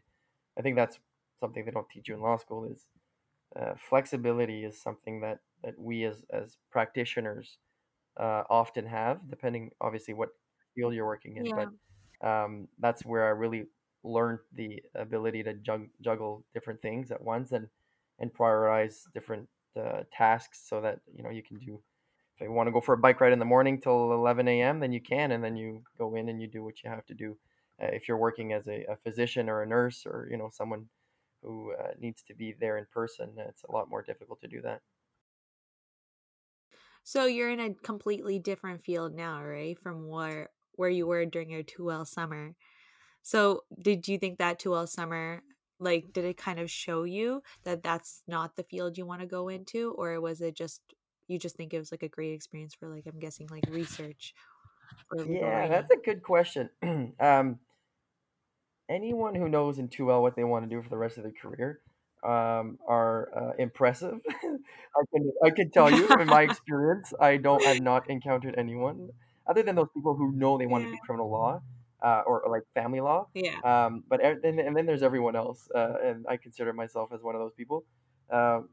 I 0.57 0.61
think 0.61 0.75
that's 0.75 0.99
something 1.39 1.65
they 1.65 1.71
don't 1.71 1.89
teach 1.89 2.07
you 2.09 2.15
in 2.15 2.21
law 2.21 2.37
school 2.37 2.65
is 2.65 2.85
uh, 3.55 3.75
flexibility 3.89 4.65
is 4.65 4.81
something 4.81 5.21
that 5.21 5.39
that 5.63 5.77
we 5.79 6.05
as 6.05 6.23
as 6.31 6.57
practitioners 6.71 7.57
uh, 8.19 8.43
often 8.49 8.85
have, 8.85 9.29
depending 9.29 9.71
obviously 9.81 10.13
what 10.13 10.29
field 10.75 10.93
you're 10.93 11.05
working 11.05 11.37
in. 11.37 11.45
Yeah. 11.47 11.65
But 12.21 12.27
um, 12.27 12.67
that's 12.79 13.05
where 13.05 13.25
I 13.25 13.29
really 13.29 13.65
learned 14.03 14.39
the 14.51 14.83
ability 14.95 15.43
to 15.43 15.53
jug- 15.55 15.89
juggle 16.01 16.45
different 16.53 16.81
things 16.81 17.11
at 17.11 17.21
once 17.21 17.51
and 17.51 17.69
and 18.19 18.33
prioritize 18.33 19.11
different 19.13 19.49
uh, 19.75 20.03
tasks 20.11 20.67
so 20.67 20.81
that 20.81 21.01
you 21.13 21.23
know 21.23 21.29
you 21.29 21.43
can 21.43 21.57
do. 21.59 21.83
If 22.35 22.41
you 22.41 22.51
want 22.51 22.67
to 22.67 22.71
go 22.71 22.81
for 22.81 22.93
a 22.93 22.97
bike 22.97 23.21
ride 23.21 23.33
in 23.33 23.39
the 23.39 23.45
morning 23.45 23.79
till 23.79 24.11
11 24.13 24.61
a.m., 24.61 24.79
then 24.79 24.91
you 24.91 25.01
can, 25.01 25.31
and 25.31 25.43
then 25.43 25.55
you 25.55 25.83
go 25.97 26.15
in 26.15 26.29
and 26.29 26.41
you 26.41 26.47
do 26.47 26.63
what 26.63 26.83
you 26.83 26.89
have 26.89 27.05
to 27.07 27.13
do. 27.13 27.39
Uh, 27.81 27.87
if 27.87 28.07
you're 28.07 28.17
working 28.17 28.53
as 28.53 28.67
a, 28.67 28.83
a 28.85 28.97
physician 28.97 29.49
or 29.49 29.61
a 29.61 29.67
nurse 29.67 30.05
or 30.05 30.27
you 30.29 30.37
know 30.37 30.49
someone 30.49 30.89
who 31.41 31.73
uh, 31.73 31.93
needs 31.99 32.23
to 32.23 32.33
be 32.35 32.53
there 32.53 32.77
in 32.77 32.85
person, 32.87 33.35
it's 33.37 33.63
a 33.63 33.71
lot 33.71 33.89
more 33.89 34.01
difficult 34.01 34.41
to 34.41 34.47
do 34.47 34.61
that. 34.61 34.81
So 37.03 37.25
you're 37.25 37.49
in 37.49 37.59
a 37.59 37.73
completely 37.73 38.39
different 38.39 38.83
field 38.83 39.13
now, 39.13 39.43
right? 39.43 39.77
From 39.77 40.07
where 40.07 40.49
where 40.75 40.89
you 40.89 41.05
were 41.05 41.25
during 41.25 41.49
your 41.49 41.63
2L 41.63 42.05
summer. 42.05 42.55
So 43.23 43.63
did 43.81 44.07
you 44.07 44.17
think 44.19 44.37
that 44.39 44.59
2L 44.59 44.87
summer 44.87 45.43
like 45.79 46.13
did 46.13 46.25
it 46.25 46.37
kind 46.37 46.59
of 46.59 46.69
show 46.71 47.03
you 47.03 47.41
that 47.63 47.83
that's 47.83 48.23
not 48.27 48.55
the 48.55 48.63
field 48.63 48.97
you 48.97 49.05
want 49.05 49.21
to 49.21 49.27
go 49.27 49.49
into 49.49 49.91
or 49.93 50.21
was 50.21 50.41
it 50.41 50.55
just 50.55 50.81
you 51.27 51.39
just 51.39 51.55
think 51.57 51.73
it 51.73 51.79
was 51.79 51.91
like 51.91 52.03
a 52.03 52.09
great 52.09 52.33
experience 52.33 52.73
for 52.75 52.87
like 52.89 53.05
I'm 53.07 53.19
guessing 53.19 53.47
like 53.49 53.65
research 53.67 54.33
or 55.11 55.25
Yeah, 55.25 55.49
writing? 55.49 55.67
that's 55.67 55.89
a 55.91 55.97
good 55.97 56.23
question. 56.23 56.69
um, 57.19 57.59
anyone 58.89 59.35
who 59.35 59.49
knows 59.49 59.79
in 59.79 59.87
2L 59.89 60.21
what 60.21 60.35
they 60.35 60.43
want 60.43 60.69
to 60.69 60.69
do 60.75 60.81
for 60.81 60.89
the 60.89 60.97
rest 60.97 61.17
of 61.17 61.23
their 61.23 61.31
career 61.33 61.81
um, 62.23 62.77
are 62.87 63.29
uh, 63.35 63.53
impressive. 63.57 64.19
I 64.29 65.01
can 65.11 65.31
I 65.43 65.49
can 65.51 65.71
tell 65.71 65.91
you 65.91 66.13
in 66.19 66.27
my 66.27 66.41
experience, 66.43 67.13
I 67.19 67.37
don't 67.37 67.65
I've 67.65 67.79
not 67.81 68.09
encountered 68.09 68.55
anyone 68.57 69.01
other 69.47 69.63
than 69.63 69.75
those 69.75 69.89
people 69.93 70.15
who 70.15 70.31
know 70.33 70.57
they 70.57 70.67
want 70.67 70.83
to 70.85 70.89
do 70.89 70.97
criminal 70.97 71.29
law 71.31 71.61
uh, 72.03 72.23
or, 72.25 72.43
or 72.43 72.51
like 72.51 72.63
family 72.73 73.01
law. 73.01 73.29
Yeah. 73.33 73.61
Um, 73.63 74.03
but 74.07 74.21
and, 74.23 74.43
and 74.45 74.75
then 74.77 74.85
there's 74.85 75.03
everyone 75.03 75.35
else, 75.35 75.69
uh, 75.75 75.95
and 76.03 76.25
I 76.27 76.37
consider 76.37 76.73
myself 76.73 77.11
as 77.13 77.21
one 77.21 77.35
of 77.35 77.41
those 77.41 77.53
people. 77.53 77.85
Um, 78.31 78.69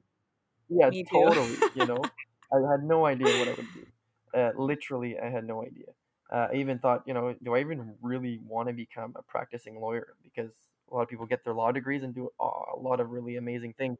yeah, 0.68 0.90
totally. 1.10 1.64
You 1.74 1.86
know, 1.86 2.12
I 2.52 2.56
had 2.70 2.84
no 2.84 3.06
idea 3.06 3.36
what 3.36 3.48
I 3.48 3.54
would 3.56 3.72
do. 3.72 3.86
Uh, 4.34 4.52
literally, 4.56 5.18
I 5.18 5.30
had 5.30 5.44
no 5.46 5.64
idea. 5.64 5.86
Uh, 6.32 6.48
I 6.52 6.56
even 6.56 6.78
thought, 6.78 7.02
you 7.06 7.14
know, 7.14 7.34
do 7.42 7.54
I 7.54 7.60
even 7.60 7.96
really 8.02 8.38
want 8.38 8.68
to 8.68 8.72
become 8.74 9.14
a 9.16 9.22
practicing 9.22 9.80
lawyer? 9.80 10.14
Because 10.22 10.52
a 10.90 10.94
lot 10.94 11.02
of 11.02 11.08
people 11.08 11.26
get 11.26 11.44
their 11.44 11.54
law 11.54 11.72
degrees 11.72 12.02
and 12.04 12.14
do 12.14 12.30
a 12.40 12.44
a 12.44 12.78
lot 12.78 13.00
of 13.00 13.10
really 13.10 13.36
amazing 13.36 13.74
things. 13.74 13.98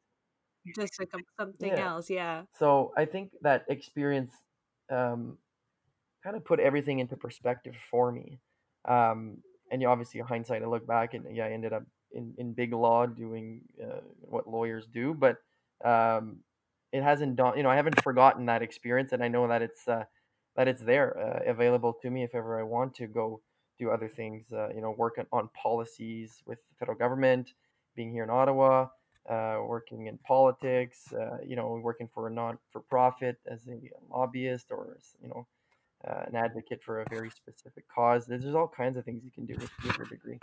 just 0.75 0.99
like 0.99 1.11
something 1.39 1.79
Yeah. 1.79 1.79
else, 1.79 2.11
yeah. 2.11 2.45
So 2.55 2.93
I 2.97 3.07
think 3.07 3.33
that 3.43 3.67
experience 3.69 4.35
um, 4.91 5.39
kind 6.23 6.37
of 6.37 6.45
put 6.45 6.61
everything 6.61 7.01
into 7.01 7.17
perspective 7.17 7.77
for 7.91 8.13
me. 8.13 8.41
Um, 8.87 9.39
and 9.71 9.83
yeah, 9.83 9.89
obviously, 9.89 10.21
hindsight, 10.21 10.63
I 10.63 10.67
look 10.67 10.87
back 10.87 11.15
and 11.15 11.25
yeah, 11.35 11.47
I 11.47 11.53
ended 11.53 11.73
up 11.73 11.85
in, 12.13 12.35
in 12.39 12.53
big 12.53 12.73
law 12.73 13.07
doing 13.07 13.63
uh, 13.83 14.01
what 14.21 14.49
lawyers 14.49 14.87
do, 14.93 15.15
but 15.15 15.37
um, 15.85 16.39
it 16.93 17.03
hasn't 17.03 17.37
done, 17.37 17.57
you 17.57 17.63
know, 17.63 17.71
I 17.71 17.77
haven't 17.77 18.03
forgotten 18.03 18.47
that 18.47 18.63
experience, 18.63 19.13
and 19.13 19.23
I 19.23 19.29
know 19.29 19.47
that 19.49 19.63
it's 19.63 19.87
uh, 19.87 20.05
that 20.57 20.67
it's 20.69 20.83
there, 20.83 21.17
uh, 21.17 21.51
available 21.51 21.95
to 22.03 22.11
me 22.11 22.25
if 22.25 22.35
ever 22.35 22.59
I 22.59 22.65
want 22.65 22.95
to 22.97 23.07
go 23.07 23.41
do 23.79 23.91
other 23.91 24.09
things, 24.09 24.45
uh, 24.53 24.69
you 24.75 24.81
know, 24.81 24.91
work 24.91 25.19
on, 25.33 25.49
policies 25.55 26.43
with 26.47 26.59
the 26.59 26.75
federal 26.79 26.99
government, 26.99 27.53
being 27.97 28.13
here 28.13 28.25
in 28.25 28.31
Ottawa, 28.31 28.89
uh, 29.29 29.59
working 29.65 30.07
in 30.07 30.19
politics, 30.19 31.13
uh, 31.13 31.39
you 31.47 31.57
know, 31.57 31.81
working 31.83 32.09
for 32.13 32.27
a 32.27 32.31
non 32.31 32.59
for 32.73 32.81
profit 32.83 33.37
as 33.51 33.67
a 33.69 33.79
lobbyist 34.11 34.67
or 34.71 34.99
you 35.23 35.29
know 35.29 35.47
uh, 36.09 36.23
an 36.27 36.37
advocate 36.37 36.83
for 36.83 37.03
a 37.03 37.05
very 37.11 37.31
specific 37.31 37.85
cause. 37.89 38.27
There's, 38.27 38.55
all 38.55 38.69
kinds 38.69 38.97
of 38.97 39.05
things 39.05 39.23
you 39.25 39.31
can 39.31 39.47
do 39.47 39.55
with, 39.55 39.71
your 39.99 40.07
degree. 40.07 40.39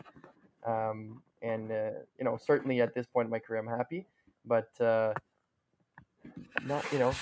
Um, 0.66 1.22
and 1.42 1.72
uh, 1.72 1.92
you 2.18 2.26
know, 2.26 2.38
certainly 2.38 2.82
at 2.82 2.94
this 2.94 3.06
point 3.08 3.26
in 3.26 3.32
my 3.32 3.40
career, 3.40 3.60
I'm 3.60 3.68
happy, 3.68 4.06
but 4.46 4.70
uh, 4.82 5.14
not 6.66 6.84
you 6.92 7.00
know, 7.00 7.14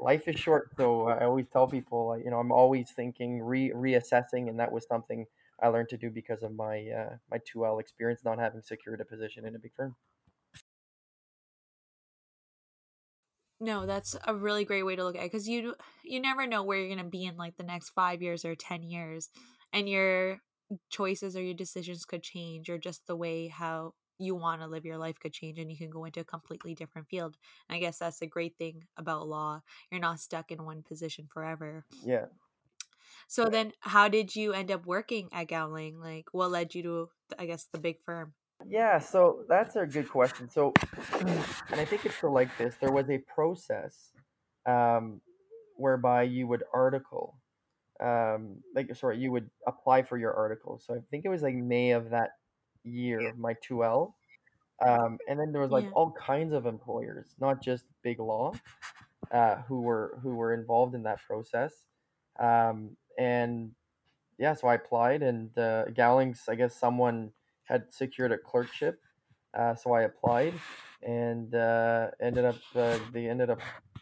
life 0.00 0.28
is 0.28 0.38
short. 0.38 0.70
So 0.76 1.08
I 1.08 1.24
always 1.24 1.46
tell 1.52 1.66
people, 1.66 2.20
you 2.22 2.30
know, 2.30 2.38
I'm 2.38 2.52
always 2.52 2.90
thinking, 2.90 3.40
re 3.40 3.70
reassessing, 3.70 4.48
and 4.48 4.58
that 4.58 4.70
was 4.70 4.86
something 4.86 5.26
I 5.60 5.68
learned 5.68 5.88
to 5.90 5.96
do 5.96 6.10
because 6.10 6.42
of 6.42 6.54
my 6.54 6.86
uh, 6.88 7.16
my 7.30 7.38
2L 7.38 7.80
experience, 7.80 8.20
not 8.24 8.38
having 8.38 8.62
secured 8.62 9.00
a 9.00 9.04
position 9.04 9.46
in 9.46 9.54
a 9.54 9.58
big 9.58 9.72
firm. 9.76 9.94
No, 13.62 13.86
that's 13.86 14.16
a 14.26 14.34
really 14.34 14.64
great 14.64 14.82
way 14.84 14.96
to 14.96 15.04
look 15.04 15.14
at 15.14 15.22
it 15.22 15.30
because 15.30 15.48
you 15.48 15.76
you 16.02 16.18
never 16.20 16.48
know 16.48 16.64
where 16.64 16.80
you're 16.80 16.94
gonna 16.96 17.08
be 17.08 17.24
in 17.24 17.36
like 17.36 17.56
the 17.56 17.62
next 17.62 17.90
five 17.90 18.20
years 18.20 18.44
or 18.44 18.56
ten 18.56 18.82
years, 18.82 19.30
and 19.72 19.88
your 19.88 20.40
choices 20.90 21.36
or 21.36 21.42
your 21.42 21.54
decisions 21.54 22.04
could 22.04 22.24
change, 22.24 22.68
or 22.68 22.76
just 22.76 23.06
the 23.06 23.14
way 23.14 23.46
how 23.46 23.94
you 24.18 24.34
want 24.34 24.60
to 24.62 24.66
live 24.66 24.84
your 24.84 24.98
life 24.98 25.20
could 25.20 25.32
change, 25.32 25.60
and 25.60 25.70
you 25.70 25.78
can 25.78 25.90
go 25.90 26.04
into 26.04 26.18
a 26.20 26.24
completely 26.24 26.74
different 26.74 27.06
field. 27.08 27.36
And 27.68 27.76
I 27.76 27.78
guess 27.78 27.98
that's 28.00 28.18
the 28.18 28.26
great 28.26 28.56
thing 28.58 28.82
about 28.96 29.28
law; 29.28 29.60
you're 29.92 30.00
not 30.00 30.18
stuck 30.18 30.50
in 30.50 30.64
one 30.64 30.82
position 30.82 31.28
forever. 31.32 31.84
Yeah. 32.04 32.26
So 33.28 33.44
then, 33.48 33.72
how 33.80 34.08
did 34.08 34.34
you 34.34 34.52
end 34.52 34.72
up 34.72 34.86
working 34.86 35.28
at 35.32 35.46
Gowling? 35.48 36.00
Like, 36.00 36.26
what 36.32 36.50
led 36.50 36.74
you 36.74 36.82
to, 36.82 37.08
I 37.38 37.46
guess, 37.46 37.68
the 37.72 37.78
big 37.78 38.00
firm? 38.04 38.34
Yeah, 38.68 38.98
so 38.98 39.44
that's 39.48 39.76
a 39.76 39.86
good 39.86 40.08
question. 40.08 40.50
So, 40.50 40.72
and 41.20 41.80
I 41.80 41.84
think 41.84 42.04
it's 42.06 42.16
still 42.16 42.32
like 42.32 42.56
this. 42.58 42.74
There 42.80 42.92
was 42.92 43.10
a 43.10 43.18
process 43.18 44.12
um, 44.66 45.20
whereby 45.76 46.22
you 46.24 46.46
would 46.46 46.62
article, 46.72 47.36
um, 48.00 48.56
like 48.74 48.94
sorry, 48.96 49.18
you 49.18 49.30
would 49.32 49.50
apply 49.66 50.02
for 50.02 50.18
your 50.18 50.32
article. 50.34 50.80
So 50.84 50.94
I 50.94 50.98
think 51.10 51.24
it 51.24 51.28
was 51.28 51.42
like 51.42 51.54
May 51.54 51.92
of 51.92 52.10
that 52.10 52.30
year 52.84 53.28
of 53.28 53.38
my 53.38 53.54
2L. 53.54 54.14
Um, 54.84 55.18
and 55.28 55.38
then 55.38 55.52
there 55.52 55.62
was 55.62 55.70
like 55.70 55.84
Yeah. 55.84 55.90
all 55.94 56.10
kinds 56.12 56.52
of 56.52 56.66
employers, 56.66 57.34
not 57.40 57.62
just 57.62 57.84
big 58.02 58.18
law, 58.18 58.52
uh, 59.30 59.56
who 59.68 59.82
were 59.82 60.18
who 60.22 60.34
were 60.34 60.52
involved 60.54 60.94
in 60.94 61.04
that 61.04 61.20
process. 61.26 61.72
Um, 62.38 62.96
and 63.18 63.72
yeah, 64.38 64.54
so 64.54 64.66
I 64.68 64.74
applied, 64.74 65.22
and 65.22 65.56
uh, 65.56 65.84
Gowling's, 65.94 66.42
I 66.48 66.56
guess 66.56 66.74
someone 66.74 67.30
had 67.72 67.92
secured 67.94 68.32
a 68.32 68.38
clerkship, 68.38 69.02
uh, 69.54 69.74
so 69.74 69.92
I 69.94 70.02
applied, 70.02 70.62
and 71.02 71.54
uh, 71.54 72.10
ended 72.20 72.44
up 72.44 72.56
uh, 72.76 72.98
they 73.12 73.28
ended 73.28 73.50
up 73.50 73.60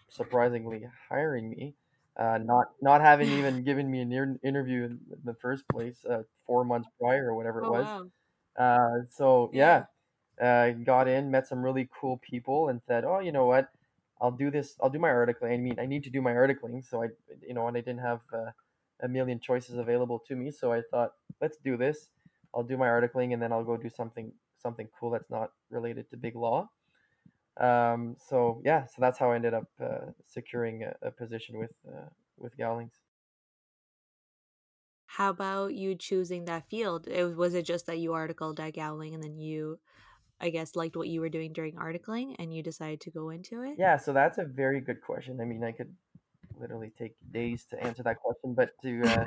surprisingly 0.08 0.86
hiring 1.08 1.50
me, 1.50 1.76
uh, 2.16 2.38
not 2.42 2.66
not 2.82 3.00
having 3.00 3.30
even 3.32 3.64
given 3.64 3.90
me 3.90 4.00
an 4.00 4.12
inter- 4.12 4.40
interview 4.44 4.84
in 4.84 5.00
the 5.24 5.34
first 5.34 5.68
place, 5.68 6.04
uh, 6.04 6.24
four 6.46 6.64
months 6.64 6.88
prior 7.00 7.30
or 7.30 7.34
whatever 7.36 7.60
it 7.62 7.66
Oh 7.66 7.72
was. 7.78 7.88
wow. 7.88 8.10
Uh, 8.56 9.06
so 9.10 9.50
Yeah. 9.50 9.54
yeah, 9.54 9.86
uh, 10.40 10.70
got 10.72 11.08
in, 11.08 11.30
met 11.30 11.46
some 11.46 11.62
really 11.62 11.88
cool 11.92 12.18
people, 12.18 12.68
and 12.68 12.82
said, 12.82 13.04
"Oh, 13.04 13.20
you 13.20 13.32
know 13.32 13.46
what? 13.46 13.70
I'll 14.20 14.32
do 14.32 14.50
this. 14.50 14.76
I'll 14.80 14.90
do 14.90 14.98
my 14.98 15.08
articling. 15.10 15.54
I 15.54 15.56
mean, 15.58 15.78
I 15.80 15.86
need 15.86 16.04
to 16.04 16.10
do 16.10 16.20
my 16.22 16.32
articling, 16.32 16.84
so 16.84 17.02
I, 17.02 17.08
you 17.42 17.54
know, 17.54 17.68
and 17.68 17.76
I 17.76 17.80
didn't 17.80 18.00
have 18.00 18.22
uh, 18.32 18.52
a 19.00 19.08
million 19.08 19.40
choices 19.40 19.76
available 19.76 20.18
to 20.20 20.36
me, 20.36 20.50
so 20.50 20.72
I 20.72 20.82
thought, 20.90 21.14
let's 21.40 21.56
do 21.58 21.76
this. 21.76 22.10
I'll 22.54 22.62
do 22.64 22.76
my 22.76 22.86
articling, 22.86 23.32
and 23.32 23.42
then 23.42 23.52
I'll 23.52 23.64
go 23.64 23.76
do 23.76 23.88
something 23.88 24.32
something 24.58 24.88
cool 24.98 25.10
that's 25.10 25.30
not 25.30 25.50
related 25.70 26.10
to 26.10 26.16
big 26.16 26.36
law. 26.36 26.68
Um, 27.58 28.16
so 28.18 28.62
yeah, 28.64 28.86
so 28.86 28.96
that's 29.00 29.18
how 29.18 29.32
I 29.32 29.36
ended 29.36 29.54
up 29.54 29.68
uh, 29.82 30.12
securing 30.26 30.82
a, 30.84 30.94
a 31.02 31.10
position 31.10 31.58
with 31.58 31.72
uh, 31.86 32.08
with 32.38 32.56
Gowlings. 32.56 32.94
How 35.06 35.30
about 35.30 35.74
you 35.74 35.96
choosing 35.96 36.44
that 36.44 36.68
field? 36.70 37.08
It, 37.08 37.36
was 37.36 37.54
it 37.54 37.64
just 37.64 37.86
that 37.86 37.98
you 37.98 38.12
articled 38.12 38.60
at 38.60 38.74
Gowling 38.76 39.12
and 39.12 39.22
then 39.22 39.38
you, 39.38 39.80
I 40.40 40.50
guess, 40.50 40.76
liked 40.76 40.96
what 40.96 41.08
you 41.08 41.20
were 41.20 41.28
doing 41.28 41.52
during 41.52 41.74
articling 41.74 42.36
and 42.38 42.54
you 42.54 42.62
decided 42.62 43.00
to 43.02 43.10
go 43.10 43.30
into 43.30 43.62
it? 43.62 43.74
Yeah, 43.76 43.96
so 43.96 44.12
that's 44.12 44.38
a 44.38 44.44
very 44.44 44.80
good 44.80 45.02
question. 45.02 45.40
I 45.40 45.44
mean, 45.44 45.64
I 45.64 45.72
could 45.72 45.92
literally 46.60 46.92
take 46.98 47.14
days 47.32 47.64
to 47.70 47.82
answer 47.82 48.02
that 48.02 48.18
question, 48.20 48.54
but 48.54 48.70
to, 48.82 49.02
uh, 49.04 49.24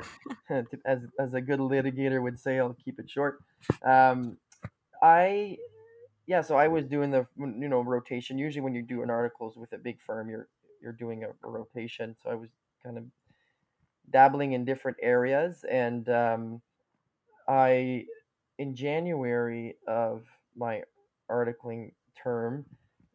to 0.62 0.78
as 0.84 1.00
as 1.18 1.34
a 1.34 1.40
good 1.40 1.60
litigator 1.60 2.22
would 2.22 2.38
say, 2.38 2.58
I'll 2.58 2.76
keep 2.84 2.98
it 2.98 3.10
short. 3.10 3.42
Um, 3.82 4.38
I 5.02 5.58
yeah, 6.26 6.40
so 6.40 6.56
I 6.56 6.68
was 6.68 6.86
doing 6.86 7.10
the 7.10 7.26
you 7.36 7.68
know 7.68 7.82
rotation. 7.82 8.38
Usually, 8.38 8.62
when 8.62 8.74
you 8.74 8.82
do 8.82 9.02
an 9.02 9.10
articles 9.10 9.56
with 9.56 9.72
a 9.72 9.78
big 9.78 10.00
firm, 10.00 10.30
you're 10.30 10.48
you're 10.80 10.92
doing 10.92 11.24
a, 11.24 11.28
a 11.46 11.50
rotation. 11.50 12.16
So 12.22 12.30
I 12.30 12.34
was 12.34 12.50
kind 12.82 12.96
of 12.98 13.04
dabbling 14.10 14.52
in 14.52 14.64
different 14.64 14.96
areas, 15.02 15.64
and 15.70 16.08
um, 16.08 16.62
I 17.48 18.06
in 18.58 18.74
January 18.74 19.76
of 19.86 20.24
my 20.56 20.82
articling 21.30 21.92
term, 22.16 22.64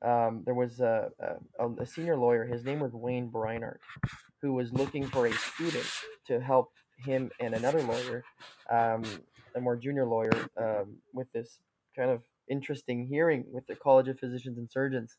um, 0.02 0.44
there 0.46 0.54
was 0.54 0.80
a, 0.80 1.10
a, 1.60 1.70
a 1.82 1.86
senior 1.86 2.18
lawyer. 2.18 2.46
His 2.46 2.64
name 2.64 2.80
was 2.80 2.94
Wayne 2.94 3.30
Breinart, 3.30 3.80
who 4.42 4.54
was 4.54 4.72
looking 4.72 5.06
for 5.08 5.26
a 5.26 5.34
student 5.34 5.86
to 6.28 6.40
help 6.40 6.72
him 6.98 7.32
and 7.40 7.54
another 7.54 7.82
lawyer, 7.82 8.24
um, 8.70 9.04
a 9.56 9.62
more 9.62 9.76
junior 9.76 10.06
lawyer, 10.06 10.50
um, 10.58 10.98
with 11.14 11.32
this 11.34 11.60
kind 11.96 12.12
of 12.12 12.22
interesting 12.50 13.06
hearing 13.06 13.46
with 13.52 13.66
the 13.68 13.76
College 13.76 14.08
of 14.08 14.20
Physicians 14.20 14.58
and 14.58 14.70
Surgeons, 14.70 15.18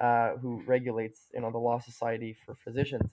uh, 0.00 0.30
who 0.40 0.62
regulates 0.66 1.26
you 1.32 1.40
know 1.40 1.50
the 1.50 1.58
Law 1.58 1.78
Society 1.78 2.36
for 2.44 2.54
Physicians. 2.54 3.10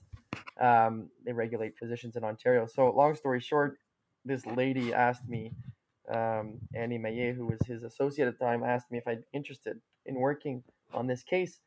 Um, 0.60 1.08
they 1.24 1.32
regulate 1.32 1.76
physicians 1.78 2.16
in 2.16 2.24
Ontario. 2.24 2.66
So 2.66 2.90
long 2.90 3.14
story 3.14 3.40
short, 3.40 3.78
this 4.24 4.44
lady 4.46 4.92
asked 4.92 5.28
me, 5.28 5.52
um, 6.12 6.58
Annie 6.74 6.98
Maillet, 6.98 7.34
who 7.34 7.46
was 7.46 7.58
his 7.66 7.82
associate 7.82 8.28
at 8.28 8.38
the 8.38 8.44
time, 8.44 8.62
asked 8.62 8.90
me 8.90 8.98
if 8.98 9.08
I'd 9.08 9.20
be 9.20 9.26
interested 9.32 9.78
in 10.06 10.16
working 10.16 10.62
on 10.94 11.06
this 11.06 11.22
case 11.22 11.60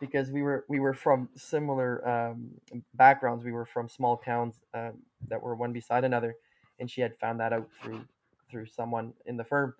because 0.00 0.30
we 0.30 0.42
were 0.42 0.64
we 0.68 0.80
were 0.80 0.94
from 0.94 1.28
similar 1.36 2.06
um, 2.08 2.50
backgrounds. 2.94 3.44
We 3.44 3.52
were 3.52 3.66
from 3.66 3.88
small 3.88 4.16
towns 4.16 4.60
uh, 4.74 4.90
that 5.28 5.42
were 5.42 5.54
one 5.54 5.72
beside 5.72 6.04
another, 6.04 6.36
and 6.78 6.90
she 6.90 7.00
had 7.00 7.16
found 7.18 7.40
that 7.40 7.52
out 7.52 7.68
through 7.82 8.04
through 8.50 8.66
someone 8.66 9.12
in 9.26 9.36
the 9.36 9.44
firm. 9.44 9.74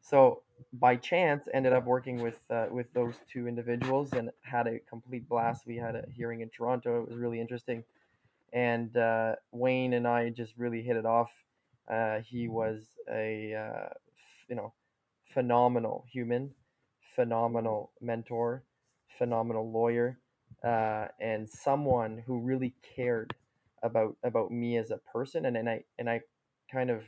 So 0.00 0.42
by 0.72 0.96
chance, 0.96 1.48
ended 1.52 1.72
up 1.72 1.84
working 1.84 2.22
with 2.22 2.38
uh, 2.50 2.66
with 2.70 2.92
those 2.92 3.14
two 3.30 3.48
individuals 3.48 4.12
and 4.12 4.30
had 4.42 4.66
a 4.66 4.78
complete 4.78 5.28
blast. 5.28 5.66
We 5.66 5.76
had 5.76 5.96
a 5.96 6.04
hearing 6.14 6.40
in 6.40 6.48
Toronto. 6.48 7.02
It 7.02 7.08
was 7.08 7.18
really 7.18 7.40
interesting, 7.40 7.84
and 8.52 8.96
uh, 8.96 9.36
Wayne 9.52 9.94
and 9.94 10.06
I 10.06 10.30
just 10.30 10.54
really 10.56 10.82
hit 10.82 10.96
it 10.96 11.06
off. 11.06 11.30
Uh, 11.88 12.20
he 12.20 12.48
was 12.48 12.84
a 13.10 13.54
uh, 13.54 13.88
you 14.48 14.54
know 14.54 14.72
phenomenal 15.24 16.04
human, 16.10 16.52
phenomenal 17.16 17.90
mentor, 18.00 18.62
phenomenal 19.18 19.70
lawyer, 19.72 20.18
uh, 20.62 21.06
and 21.20 21.48
someone 21.48 22.22
who 22.26 22.38
really 22.38 22.74
cared 22.94 23.34
about 23.82 24.16
about 24.22 24.50
me 24.52 24.76
as 24.76 24.90
a 24.90 24.98
person. 24.98 25.46
And, 25.46 25.56
and 25.56 25.68
I 25.68 25.84
and 25.98 26.08
I 26.08 26.20
kind 26.70 26.90
of 26.90 27.02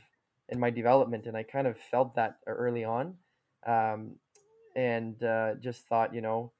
in 0.49 0.59
my 0.59 0.71
development, 0.71 1.27
and 1.27 1.37
I 1.37 1.43
kind 1.43 1.67
of 1.67 1.77
felt 1.77 2.15
that 2.15 2.39
early 2.47 2.83
on, 2.83 3.15
um, 3.65 4.15
and 4.75 5.21
uh, 5.23 5.55
just 5.61 5.85
thought, 5.87 6.13
you 6.13 6.21
know, 6.21 6.51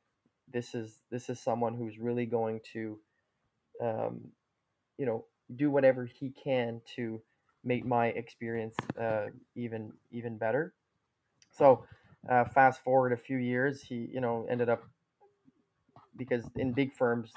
this 0.51 0.75
is 0.75 0.99
this 1.09 1.29
is 1.29 1.39
someone 1.39 1.75
who's 1.75 1.97
really 1.97 2.25
going 2.25 2.61
to, 2.73 2.99
um, 3.81 4.29
you 4.97 5.05
know, 5.05 5.25
do 5.55 5.71
whatever 5.71 6.05
he 6.05 6.29
can 6.31 6.81
to 6.95 7.21
make 7.63 7.85
my 7.85 8.07
experience 8.07 8.75
uh, 8.99 9.27
even 9.55 9.91
even 10.11 10.37
better. 10.37 10.73
So, 11.51 11.85
uh, 12.27 12.45
fast 12.45 12.83
forward 12.83 13.13
a 13.13 13.17
few 13.17 13.37
years, 13.37 13.81
he 13.81 14.09
you 14.11 14.21
know 14.21 14.45
ended 14.49 14.69
up 14.69 14.83
because 16.17 16.43
in 16.55 16.73
big 16.73 16.93
firms, 16.93 17.31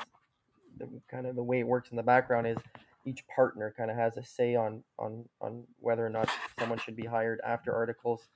the 0.79 0.89
kind 1.11 1.27
of 1.27 1.37
the 1.37 1.43
way 1.43 1.61
it 1.61 1.67
works 1.67 1.91
in 1.91 1.97
the 1.97 2.03
background 2.03 2.47
is 2.47 2.59
each 3.05 3.27
partner 3.29 3.75
kind 3.77 3.91
of 3.91 3.97
has 3.97 4.17
a 4.17 4.25
say 4.25 4.55
on 4.55 4.83
on 4.99 5.25
on 5.41 5.65
whether 5.79 6.05
or 6.05 6.11
not 6.11 6.29
someone 6.59 6.79
should 6.79 6.97
be 6.97 7.07
hired 7.07 7.41
after 7.47 7.75
articles. 7.75 8.29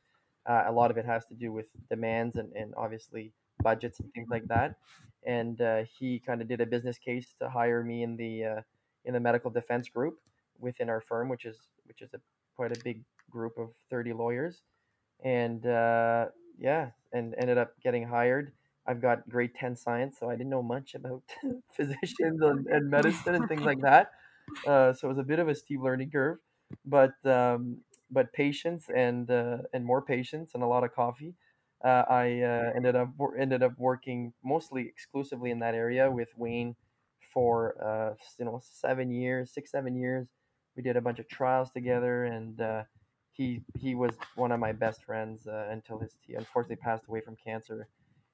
Uh, 0.47 0.65
a 0.67 0.73
lot 0.73 0.91
of 0.91 0.97
it 0.97 1.05
has 1.05 1.27
to 1.27 1.35
do 1.35 1.53
with 1.53 1.67
demands 1.91 2.37
and, 2.37 2.53
and 2.55 2.73
obviously 2.77 3.33
budgets 3.63 3.99
and 3.99 4.13
things 4.13 4.29
like 4.31 4.47
that. 4.47 4.77
And 5.25 5.61
uh, 5.61 5.83
he 5.99 6.21
kind 6.21 6.41
of 6.41 6.47
did 6.47 6.61
a 6.61 6.67
business 6.67 6.99
case 6.99 7.35
to 7.41 7.49
hire 7.49 7.83
me 7.83 8.05
in 8.05 8.17
the 8.17 8.45
uh, 8.45 8.61
in 9.05 9.15
the 9.15 9.21
medical 9.21 9.51
defense 9.51 9.89
group 9.89 10.19
within 10.61 10.89
our 10.89 11.01
firm, 11.01 11.29
which 11.29 11.45
is 11.45 11.57
which 11.85 12.03
is 12.03 12.15
a 12.15 12.21
quite 12.55 12.77
a 12.77 12.81
big 12.85 13.03
group 13.31 13.59
of 13.59 13.71
thirty 13.91 14.13
lawyers. 14.13 14.63
And 15.25 15.65
uh, 15.67 16.27
yeah, 16.59 16.91
and 17.13 17.35
ended 17.39 17.59
up 17.59 17.73
getting 17.83 18.07
hired. 18.07 18.53
I've 18.87 19.03
got 19.03 19.29
grade 19.29 19.55
10 19.55 19.77
science, 19.77 20.17
so 20.19 20.31
I 20.31 20.35
didn't 20.37 20.51
know 20.51 20.63
much 20.63 20.95
about 20.95 21.23
physicians 21.73 22.41
and, 22.41 22.67
and 22.67 22.91
medicine 22.91 23.35
and 23.35 23.49
things 23.49 23.63
like 23.63 23.81
that. 23.83 24.13
Uh, 24.67 24.93
so 24.93 25.09
it 25.09 25.11
was 25.11 25.19
a 25.19 25.25
bit 25.25 25.39
of 25.39 25.49
a 25.49 25.55
steep 25.55 25.81
learning 25.83 26.11
curve, 26.11 26.39
but 26.85 27.15
um, 27.25 27.79
but 28.11 28.33
patience 28.33 28.89
and 28.95 29.31
uh, 29.31 29.59
and 29.73 29.85
more 29.85 30.03
patience 30.03 30.53
and 30.55 30.63
a 30.63 30.67
lot 30.67 30.85
of 30.85 30.95
coffee. 30.95 31.35
Uh, 31.85 32.05
I 32.09 32.41
uh, 32.43 32.71
ended 32.77 32.97
up 32.97 33.11
ended 33.39 33.63
up 33.63 33.73
working 33.77 34.33
mostly 34.45 34.83
exclusively 34.83 35.51
in 35.51 35.59
that 35.61 35.75
area 35.75 36.11
with 36.11 36.29
Wayne 36.37 36.77
for 37.33 37.77
uh, 37.85 38.15
you 38.39 38.45
know 38.45 38.61
seven 38.63 39.11
years, 39.11 39.53
six 39.53 39.71
seven 39.73 39.97
years. 39.97 40.29
We 40.77 40.83
did 40.83 40.97
a 40.97 41.01
bunch 41.01 41.19
of 41.19 41.29
trials 41.29 41.71
together, 41.71 42.25
and 42.25 42.61
uh, 42.61 42.83
he 43.37 43.63
he 43.79 43.95
was 43.95 44.17
one 44.35 44.53
of 44.53 44.61
my 44.61 44.73
best 44.73 45.05
friends 45.05 45.47
uh, 45.47 45.69
until 45.71 45.99
his 45.99 46.17
he 46.27 46.35
unfortunately 46.35 46.77
passed 46.77 47.07
away 47.09 47.21
from 47.21 47.37
cancer 47.37 47.89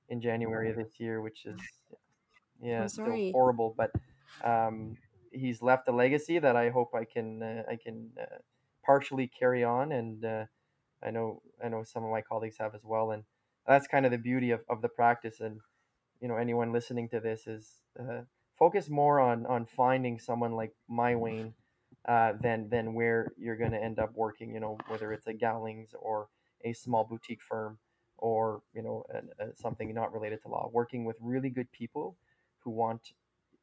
in 0.08 0.20
January 0.20 0.70
of 0.70 0.76
this 0.76 1.00
year, 1.00 1.20
which 1.22 1.46
is 1.46 1.60
yeah 2.60 2.88
still 2.88 3.22
horrible, 3.32 3.74
but 3.76 3.90
um, 4.44 4.96
he's 5.32 5.62
left 5.62 5.88
a 5.88 5.92
legacy 5.92 6.38
that 6.38 6.56
I 6.56 6.70
hope 6.70 6.94
I 6.94 7.04
can 7.04 7.42
uh, 7.42 7.64
I 7.68 7.76
can 7.76 8.12
uh, 8.20 8.38
partially 8.84 9.28
carry 9.28 9.64
on, 9.64 9.92
and 9.92 10.24
uh, 10.24 10.46
I 11.02 11.10
know 11.10 11.42
I 11.64 11.68
know 11.68 11.82
some 11.84 12.04
of 12.04 12.10
my 12.10 12.22
colleagues 12.22 12.58
have 12.58 12.74
as 12.74 12.84
well, 12.84 13.12
and 13.12 13.24
that's 13.66 13.86
kind 13.88 14.06
of 14.06 14.12
the 14.12 14.18
beauty 14.18 14.50
of, 14.50 14.64
of 14.68 14.82
the 14.82 14.88
practice. 14.88 15.40
And 15.40 15.60
you 16.20 16.28
know, 16.28 16.36
anyone 16.36 16.72
listening 16.72 17.08
to 17.10 17.20
this 17.20 17.46
is 17.46 17.82
uh, 17.98 18.22
focus 18.58 18.88
more 18.90 19.20
on 19.20 19.46
on 19.46 19.66
finding 19.66 20.18
someone 20.18 20.52
like 20.52 20.74
my 20.88 21.16
Wayne 21.16 21.54
uh, 22.08 22.32
than 22.40 22.68
than 22.68 22.94
where 22.94 23.32
you're 23.38 23.56
going 23.56 23.72
to 23.72 23.82
end 23.82 23.98
up 23.98 24.12
working. 24.14 24.54
You 24.54 24.60
know, 24.60 24.78
whether 24.88 25.12
it's 25.12 25.26
a 25.26 25.32
Gowlings 25.32 25.90
or 25.98 26.28
a 26.64 26.72
small 26.72 27.04
boutique 27.04 27.42
firm 27.42 27.78
or 28.18 28.62
you 28.74 28.82
know 28.82 29.04
a, 29.12 29.44
a, 29.44 29.56
something 29.56 29.92
not 29.94 30.12
related 30.12 30.42
to 30.42 30.48
law. 30.48 30.70
Working 30.72 31.04
with 31.04 31.16
really 31.20 31.50
good 31.50 31.70
people 31.72 32.16
who 32.60 32.70
want 32.70 33.12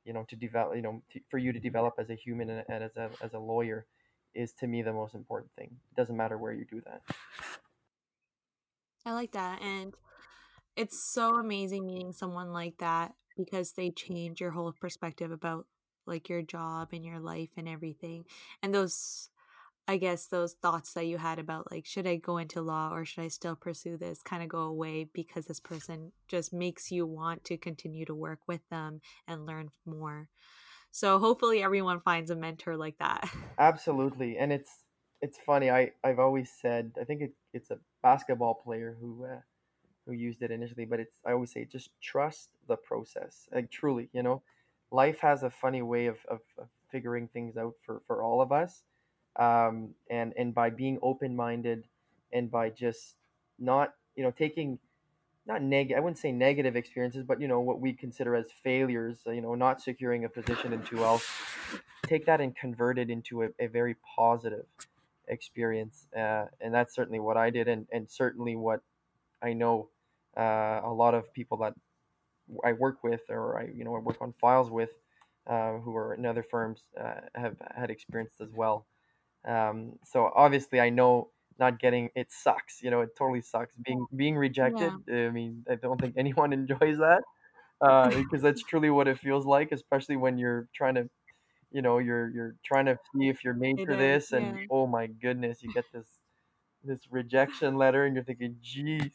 you 0.06 0.14
know 0.14 0.26
to 0.30 0.36
develop 0.36 0.76
you 0.76 0.82
know 0.82 1.02
to, 1.12 1.20
for 1.30 1.38
you 1.38 1.52
to 1.52 1.60
develop 1.60 1.96
as 2.00 2.10
a 2.10 2.16
human 2.16 2.50
and, 2.50 2.64
and 2.70 2.84
as 2.84 2.96
a 2.98 3.10
as 3.22 3.34
a 3.34 3.40
lawyer 3.40 3.86
is 4.36 4.54
to 4.54 4.68
me 4.68 4.82
the 4.82 4.94
most 4.94 5.16
important 5.16 5.52
thing. 5.58 5.70
It 5.92 5.96
doesn't 5.96 6.16
matter 6.16 6.38
where 6.38 6.54
you 6.54 6.66
do 6.66 6.82
that. 6.86 7.02
I 9.06 9.14
like 9.14 9.32
that 9.32 9.62
and 9.62 9.94
it's 10.76 11.12
so 11.14 11.36
amazing 11.36 11.86
meeting 11.86 12.14
someone 12.14 12.54
like 12.54 12.78
that 12.78 13.14
because 13.36 13.74
they 13.74 13.90
change 13.90 14.40
your 14.40 14.52
whole 14.52 14.72
perspective 14.72 15.32
about 15.32 15.66
like 16.10 16.28
your 16.30 16.42
job 16.42 16.90
and 16.92 17.06
your 17.06 17.20
life 17.20 17.50
and 17.56 17.70
everything. 17.70 18.26
And 18.62 18.74
those 18.74 19.30
I 19.88 19.98
guess 19.98 20.28
those 20.28 20.54
thoughts 20.54 20.94
that 20.94 21.08
you 21.08 21.18
had 21.18 21.40
about 21.40 21.72
like 21.72 21.86
should 21.88 22.06
I 22.06 22.18
go 22.18 22.38
into 22.38 22.62
law 22.62 22.94
or 22.94 23.06
should 23.06 23.24
I 23.24 23.28
still 23.28 23.56
pursue 23.56 23.98
this 23.98 24.22
kind 24.22 24.44
of 24.44 24.50
go 24.50 24.60
away 24.60 25.10
because 25.12 25.48
this 25.48 25.60
person 25.60 26.12
just 26.28 26.54
makes 26.54 26.92
you 26.92 27.08
want 27.08 27.44
to 27.46 27.58
continue 27.58 28.06
to 28.06 28.14
work 28.14 28.40
with 28.48 28.62
them 28.70 29.02
and 29.28 29.48
learn 29.48 29.72
more. 29.88 30.30
So 30.92 31.18
hopefully 31.18 31.64
everyone 31.64 32.02
finds 32.02 32.30
a 32.30 32.36
mentor 32.36 32.78
like 32.78 33.00
that. 33.00 33.30
Absolutely. 33.58 34.38
And 34.38 34.52
it's 34.52 34.84
it's 35.22 35.40
funny. 35.40 35.72
I 35.72 35.92
I've 36.04 36.20
always 36.20 36.52
said 36.62 36.92
I 37.02 37.04
think 37.04 37.22
it, 37.22 37.34
it's 37.54 37.72
a 37.72 37.80
basketball 38.04 38.62
player 38.64 38.96
who 39.02 39.26
uh, 39.26 39.40
who 40.06 40.14
used 40.14 40.44
it 40.44 40.52
initially, 40.52 40.86
but 40.86 41.00
it's 41.00 41.16
I 41.26 41.32
always 41.32 41.52
say 41.52 41.66
just 41.66 41.90
trust 42.00 42.50
the 42.68 42.76
process. 42.76 43.48
Like 43.52 43.72
truly, 43.72 44.10
you 44.14 44.22
know, 44.22 44.44
life 44.92 45.20
has 45.20 45.44
a 45.44 45.50
funny 45.50 45.82
way 45.82 46.08
of, 46.08 46.18
of, 46.30 46.40
of 46.58 46.68
figuring 46.92 47.28
things 47.28 47.58
out 47.58 47.76
for 47.86 48.02
for 48.08 48.24
all 48.24 48.42
of 48.42 48.52
us 48.52 48.84
um, 49.36 49.94
and 50.10 50.34
and 50.38 50.54
by 50.54 50.70
being 50.70 51.00
open 51.02 51.36
minded 51.36 51.88
and 52.34 52.52
by 52.52 52.70
just 52.70 53.16
not 53.58 53.94
you 54.16 54.24
know 54.24 54.32
taking 54.32 54.80
not 55.46 55.62
neg 55.62 55.94
I 55.96 56.00
wouldn't 56.00 56.20
say 56.20 56.32
negative 56.32 56.76
experiences, 56.76 57.24
but 57.24 57.42
you 57.42 57.48
know 57.48 57.60
what 57.60 57.80
we 57.80 57.94
consider 57.94 58.36
as 58.36 58.48
failures. 58.64 59.20
You 59.26 59.42
know, 59.42 59.56
not 59.56 59.82
securing 59.82 60.26
a 60.26 60.30
position 60.30 60.74
in 60.74 60.82
2L, 60.84 61.22
take 62.06 62.26
that 62.28 62.42
and 62.42 62.56
convert 62.56 63.00
it 63.00 63.10
into 63.10 63.44
a, 63.44 63.50
a 63.60 63.68
very 63.68 63.96
positive 64.16 64.66
experience, 65.28 66.08
uh, 66.16 66.46
and 66.62 66.74
that's 66.74 66.94
certainly 66.94 67.20
what 67.20 67.38
I 67.38 67.50
did, 67.50 67.68
and 67.68 67.88
and 67.92 68.10
certainly 68.10 68.56
what 68.56 68.82
I 69.42 69.54
know 69.54 69.90
uh, 70.38 70.82
a 70.84 70.94
lot 70.94 71.16
of 71.16 71.34
people 71.34 71.58
that 71.58 71.74
I 72.64 72.74
work 72.74 73.04
with 73.04 73.22
or 73.30 73.60
I 73.60 73.66
you 73.68 73.84
know 73.84 73.96
I 73.96 74.00
work 74.00 74.18
on 74.22 74.34
files 74.34 74.70
with 74.70 74.92
uh, 75.48 75.78
who 75.80 75.96
are 75.96 76.14
in 76.14 76.26
other 76.26 76.44
firms 76.44 76.88
uh, 77.00 77.22
have 77.36 77.58
had 77.76 77.90
experienced 77.92 78.42
as 78.42 78.52
well. 78.54 78.88
Um, 79.48 80.00
so 80.06 80.32
obviously 80.36 80.80
I 80.80 80.90
know 80.90 81.32
not 81.60 81.80
getting 81.80 82.10
it 82.16 82.32
sucks. 82.32 82.82
You 82.82 82.92
know, 82.92 83.02
it 83.02 83.12
totally 83.18 83.42
sucks 83.42 83.74
being 83.86 84.06
being 84.16 84.38
rejected. 84.38 84.94
Yeah. 85.08 85.28
I 85.28 85.30
mean, 85.30 85.66
I 85.70 85.76
don't 85.76 86.00
think 86.00 86.16
anyone 86.18 86.54
enjoys 86.54 86.98
that 87.00 87.24
uh, 87.82 88.10
because 88.16 88.42
that's 88.42 88.64
truly 88.64 88.90
what 88.90 89.08
it 89.08 89.20
feels 89.20 89.46
like, 89.46 89.72
especially 89.72 90.18
when 90.18 90.38
you're 90.38 90.70
trying 90.76 90.96
to, 90.96 91.10
you 91.72 91.82
know, 91.82 92.00
you're 92.00 92.30
you're 92.30 92.56
trying 92.66 92.86
to 92.88 92.98
see 93.16 93.30
if 93.30 93.44
you're 93.44 93.54
made 93.56 93.78
It 93.78 93.86
for 93.86 93.96
is. 93.96 93.98
this, 93.98 94.32
and 94.34 94.60
oh 94.72 94.88
my 94.88 95.08
goodness, 95.08 95.64
you 95.64 95.72
get 95.74 95.86
this 95.94 96.19
this 96.84 97.02
rejection 97.12 97.76
letter, 97.76 98.06
and 98.06 98.16
you're 98.16 98.24
thinking, 98.24 98.56
"Jeez, 98.64 99.12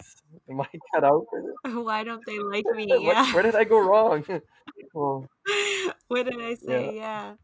am 0.50 0.61
I 0.61 0.68
cut 0.94 1.05
out 1.05 1.27
for 1.31 1.42
this? 1.42 1.74
Why 1.74 2.05
don't 2.05 2.24
they 2.27 2.38
like 2.50 2.64
me? 2.74 2.87
Yeah. 2.88 3.33
where 3.33 3.42
did 3.42 3.55
I 3.55 3.64
go 3.64 3.79
wrong?" 3.88 4.24
well, 4.94 5.29
what 6.09 6.24
did 6.24 6.40
I 6.40 6.55
say? 6.55 6.96
Yeah. 6.96 7.35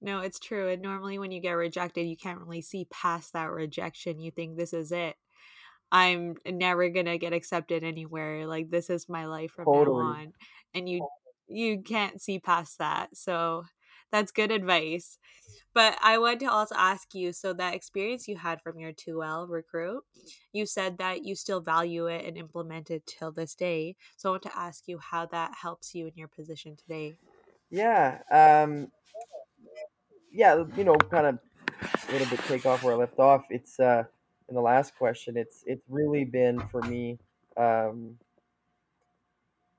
No, 0.00 0.20
it's 0.20 0.40
true. 0.40 0.68
And 0.68 0.82
normally 0.82 1.18
when 1.18 1.30
you 1.30 1.40
get 1.40 1.52
rejected, 1.52 2.02
you 2.06 2.16
can't 2.16 2.40
really 2.40 2.60
see 2.60 2.86
past 2.90 3.32
that 3.34 3.50
rejection. 3.50 4.18
You 4.18 4.32
think 4.32 4.56
this 4.56 4.72
is 4.72 4.90
it. 4.90 5.14
I'm 5.92 6.36
never 6.46 6.88
gonna 6.88 7.18
get 7.18 7.32
accepted 7.32 7.84
anywhere. 7.84 8.46
Like 8.46 8.70
this 8.70 8.90
is 8.90 9.08
my 9.08 9.26
life 9.26 9.52
from 9.52 9.66
now 9.66 9.92
on. 9.92 10.32
And 10.74 10.88
you 10.88 11.02
oh. 11.02 11.08
you 11.48 11.82
can't 11.82 12.20
see 12.20 12.38
past 12.38 12.78
that. 12.78 13.16
So 13.16 13.64
that's 14.10 14.32
good 14.32 14.50
advice. 14.50 15.18
But 15.74 15.96
I 16.02 16.18
want 16.18 16.40
to 16.40 16.46
also 16.46 16.74
ask 16.76 17.14
you 17.14 17.32
so 17.32 17.52
that 17.54 17.74
experience 17.74 18.28
you 18.28 18.36
had 18.36 18.60
from 18.60 18.78
your 18.78 18.92
2L 18.92 19.48
recruit, 19.48 20.04
you 20.52 20.66
said 20.66 20.98
that 20.98 21.24
you 21.24 21.34
still 21.34 21.60
value 21.60 22.06
it 22.06 22.24
and 22.26 22.36
implement 22.36 22.90
it 22.90 23.06
till 23.06 23.32
this 23.32 23.54
day. 23.54 23.96
So 24.16 24.28
I 24.28 24.32
want 24.32 24.42
to 24.42 24.58
ask 24.58 24.86
you 24.86 24.98
how 24.98 25.26
that 25.26 25.52
helps 25.60 25.94
you 25.94 26.06
in 26.06 26.12
your 26.16 26.28
position 26.28 26.76
today. 26.76 27.16
Yeah, 27.70 28.18
um, 28.30 28.92
yeah, 30.30 30.62
you 30.76 30.84
know, 30.84 30.96
kind 30.96 31.26
of 31.26 31.38
a 32.08 32.12
little 32.12 32.28
bit 32.28 32.40
take 32.40 32.66
off 32.66 32.82
where 32.82 32.94
I 32.94 32.96
left 32.96 33.18
off. 33.18 33.44
It's 33.48 33.80
uh, 33.80 34.04
in 34.48 34.54
the 34.54 34.60
last 34.60 34.94
question. 34.96 35.36
It's 35.38 35.64
it's 35.66 35.84
really 35.88 36.24
been 36.24 36.60
for 36.68 36.82
me. 36.82 37.18
Um, 37.56 38.18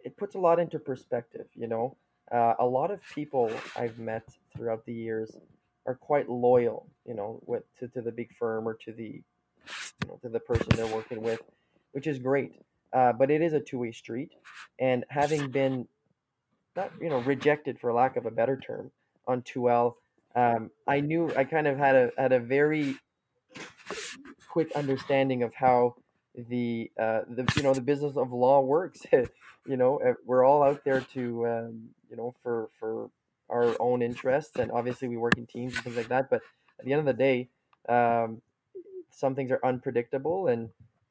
it 0.03 0.17
puts 0.17 0.35
a 0.35 0.39
lot 0.39 0.59
into 0.59 0.79
perspective. 0.79 1.45
You 1.53 1.67
know, 1.67 1.97
uh, 2.31 2.55
a 2.59 2.65
lot 2.65 2.89
of 2.89 2.99
people 3.13 3.51
I've 3.75 3.99
met 3.99 4.23
throughout 4.55 4.85
the 4.85 4.93
years 4.93 5.35
are 5.85 5.95
quite 5.95 6.29
loyal. 6.29 6.87
You 7.05 7.15
know, 7.15 7.39
with 7.45 7.63
to, 7.79 7.87
to 7.89 8.01
the 8.01 8.11
big 8.11 8.33
firm 8.35 8.67
or 8.67 8.73
to 8.85 8.91
the 8.91 9.21
you 10.01 10.07
know 10.07 10.19
to 10.21 10.29
the 10.29 10.39
person 10.39 10.67
they're 10.75 10.87
working 10.87 11.21
with, 11.21 11.41
which 11.91 12.07
is 12.07 12.19
great. 12.19 12.53
Uh, 12.91 13.11
but 13.11 13.31
it 13.31 13.41
is 13.41 13.53
a 13.53 13.59
two 13.59 13.79
way 13.79 13.91
street, 13.91 14.31
and 14.79 15.03
having 15.09 15.49
been 15.49 15.87
not 16.75 16.91
you 17.01 17.09
know 17.09 17.19
rejected 17.19 17.79
for 17.79 17.91
lack 17.93 18.15
of 18.15 18.25
a 18.25 18.31
better 18.31 18.57
term 18.57 18.91
on 19.27 19.41
2L, 19.41 19.95
um, 20.35 20.69
I 20.87 20.99
knew 20.99 21.31
I 21.35 21.43
kind 21.43 21.67
of 21.67 21.77
had 21.77 21.95
a 21.95 22.11
had 22.17 22.31
a 22.31 22.39
very 22.39 22.95
quick 24.49 24.71
understanding 24.75 25.43
of 25.43 25.53
how 25.53 25.95
the 26.35 26.91
uh, 26.99 27.21
the 27.27 27.51
you 27.55 27.63
know 27.63 27.73
the 27.73 27.81
business 27.81 28.17
of 28.17 28.31
law 28.31 28.61
works. 28.61 29.01
you 29.11 29.77
know, 29.77 29.99
uh, 29.99 30.13
we're 30.25 30.43
all 30.43 30.63
out 30.63 30.83
there 30.83 31.01
to 31.13 31.47
um, 31.47 31.89
you 32.09 32.15
know 32.15 32.33
for 32.43 32.69
for 32.79 33.09
our 33.53 33.75
own 33.79 34.01
interests, 34.01 34.57
and 34.57 34.71
obviously 34.71 35.07
we 35.07 35.17
work 35.17 35.37
in 35.37 35.45
teams 35.47 35.75
and 35.75 35.83
things 35.83 35.97
like 35.97 36.09
that. 36.09 36.29
But 36.29 36.41
at 36.79 36.85
the 36.85 36.93
end 36.93 37.01
of 37.01 37.05
the 37.05 37.13
day, 37.29 37.49
um, 37.89 38.41
some 39.11 39.35
things 39.35 39.51
are 39.51 39.59
unpredictable, 39.63 40.47
and 40.47 40.69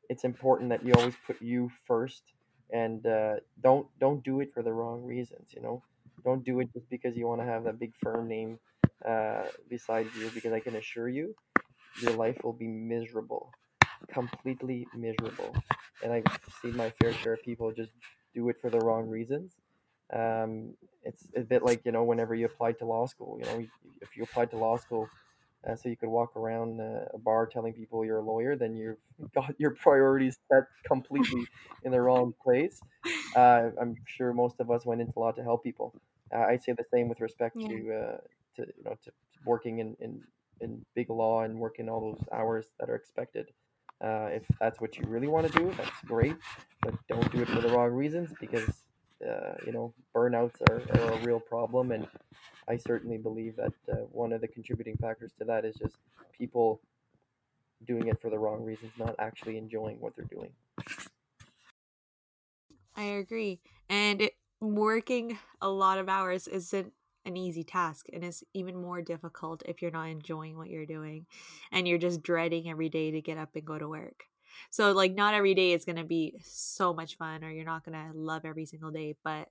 it's 0.09 0.25
important 0.25 0.71
that 0.71 0.85
you 0.85 0.95
always 0.95 1.15
put 1.27 1.41
you 1.43 1.71
first, 1.87 2.23
and 2.71 3.07
uh, 3.07 3.37
don't 3.63 3.87
don't 4.01 4.23
do 4.25 4.41
it 4.41 4.53
for 4.53 4.63
the 4.63 4.73
wrong 4.73 5.03
reasons. 5.05 5.49
You 5.55 5.63
know, 5.63 5.83
don't 6.25 6.45
do 6.45 6.61
it 6.61 6.73
just 6.73 6.89
because 6.91 7.17
you 7.17 7.27
want 7.27 7.41
to 7.41 7.47
have 7.47 7.65
that 7.65 7.79
big 7.79 7.95
firm 8.03 8.29
name 8.29 8.59
uh, 9.07 9.45
beside 9.69 10.07
you. 10.19 10.31
Because 10.35 10.53
I 10.53 10.61
can 10.61 10.77
assure 10.77 11.09
you, 11.09 11.35
your 12.03 12.13
life 12.13 12.39
will 12.45 12.53
be 12.53 12.67
miserable, 12.69 13.53
completely 14.13 14.87
miserable. 14.97 15.55
And 16.03 16.13
I've 16.13 16.25
seen 16.63 16.77
my 16.77 16.91
fair 17.01 17.13
share 17.15 17.35
of 17.35 17.43
people 17.45 17.73
just 17.73 17.93
do 18.35 18.49
it 18.51 18.57
for 18.61 18.71
the 18.71 18.81
wrong 18.81 19.09
reasons. 19.09 19.53
Um, 20.13 20.77
it's 21.03 21.29
a 21.37 21.41
bit 21.41 21.63
like 21.63 21.85
you 21.85 21.93
know 21.93 22.05
whenever 22.05 22.35
you 22.35 22.47
apply 22.47 22.73
to 22.75 22.87
law 22.87 23.07
school. 23.07 23.39
You 23.39 23.47
know, 23.47 23.67
if 24.01 24.17
you 24.17 24.23
applied 24.25 24.51
to 24.53 24.59
law 24.59 24.77
school 24.77 25.13
uh, 25.67 25.77
so 25.77 25.89
you 25.89 25.97
could 25.97 26.09
walk 26.09 26.37
around 26.37 26.81
uh, 26.81 27.07
a 27.15 27.19
bar 27.19 27.47
telling 27.47 27.73
people 27.75 28.05
you're 28.05 28.19
a 28.19 28.23
lawyer, 28.25 28.57
then 28.57 28.75
you've 28.77 28.99
got 29.35 29.55
your 29.59 29.75
priorities 29.75 30.39
set 30.53 30.65
completely 30.85 31.49
in 31.83 31.93
the 31.93 32.01
wrong 32.01 32.35
place. 32.43 32.83
Uh, 33.35 33.71
I'm 33.81 33.97
sure 34.07 34.33
most 34.33 34.61
of 34.61 34.71
us 34.71 34.85
went 34.85 35.01
into 35.01 35.19
law 35.19 35.33
to 35.33 35.43
help 35.43 35.63
people. 35.65 35.95
Uh, 36.35 36.41
I'd 36.41 36.63
say 36.63 36.73
the 36.73 36.85
same 36.93 37.09
with 37.09 37.21
respect 37.21 37.57
Yeah. 37.57 37.69
to 37.69 37.93
uh, 37.93 38.19
to 38.57 38.67
you 38.77 38.85
know 38.85 38.97
to 39.05 39.13
working 39.45 39.79
in, 39.79 39.97
in 40.01 40.23
in 40.61 40.85
big 40.95 41.11
law 41.11 41.43
and 41.43 41.59
working 41.59 41.89
all 41.89 42.01
those 42.01 42.25
hours 42.33 42.73
that 42.79 42.91
are 42.91 42.97
expected. 42.97 43.53
Uh, 44.01 44.29
if 44.33 44.47
that's 44.61 44.81
what 44.81 44.99
you 44.99 45.07
really 45.07 45.29
want 45.29 45.51
to 45.51 45.59
do, 45.59 45.73
that's 45.75 46.01
great, 46.05 46.37
but 46.83 46.95
don't 47.07 47.31
do 47.31 47.41
it 47.43 47.49
for 47.49 47.61
the 47.61 47.69
wrong 47.69 47.91
reasons 47.93 48.35
because 48.41 48.82
uh, 49.29 49.55
you 49.67 49.73
know 49.73 49.93
burnouts 50.15 50.61
are, 50.69 50.83
are 51.01 51.13
a 51.13 51.25
real 51.25 51.41
problem, 51.41 51.93
and 51.93 52.07
I 52.69 52.77
certainly 52.77 53.19
believe 53.19 53.57
that 53.57 53.73
uh, 53.91 53.97
one 54.11 54.33
of 54.33 54.41
the 54.41 54.49
contributing 54.49 54.97
factors 54.97 55.33
to 55.39 55.45
that 55.45 55.65
is 55.65 55.77
just 55.77 55.97
people 56.39 56.81
doing 57.87 58.09
it 58.09 58.21
for 58.21 58.31
the 58.31 58.39
wrong 58.39 58.65
reasons, 58.65 58.93
not 58.99 59.15
actually 59.19 59.59
enjoying 59.59 60.01
what 60.01 60.15
they're 60.17 60.25
doing. 60.27 60.51
I 62.97 63.05
agree. 63.05 63.61
And 63.89 64.23
it, 64.23 64.35
working 64.61 65.39
a 65.61 65.69
lot 65.69 65.99
of 65.99 66.09
hours 66.09 66.47
isn't 66.47 66.93
an 67.25 67.37
easy 67.37 67.63
task 67.63 68.07
and 68.13 68.25
it's 68.25 68.43
even 68.53 68.77
more 68.77 69.01
difficult 69.01 69.63
if 69.67 69.81
you're 69.81 69.93
not 69.93 70.09
enjoying 70.09 70.57
what 70.57 70.69
you're 70.69 70.87
doing 70.87 71.27
and 71.71 71.87
you're 71.87 71.99
just 71.99 72.23
dreading 72.23 72.69
every 72.69 72.89
day 72.89 73.13
to 73.13 73.21
get 73.21 73.39
up 73.39 73.55
and 73.55 73.65
go 73.65 73.79
to 73.79 73.89
work. 73.89 74.25
So 74.71 74.93
like 74.93 75.15
not 75.15 75.35
every 75.35 75.55
day 75.55 75.73
is 75.73 75.85
going 75.85 75.97
to 75.97 76.05
be 76.05 76.35
so 76.43 76.93
much 76.93 77.17
fun 77.17 77.45
or 77.45 77.51
you're 77.51 77.65
not 77.65 77.85
going 77.85 77.95
to 77.95 78.19
love 78.19 78.45
every 78.45 78.67
single 78.67 78.91
day, 78.91 79.15
but 79.25 79.49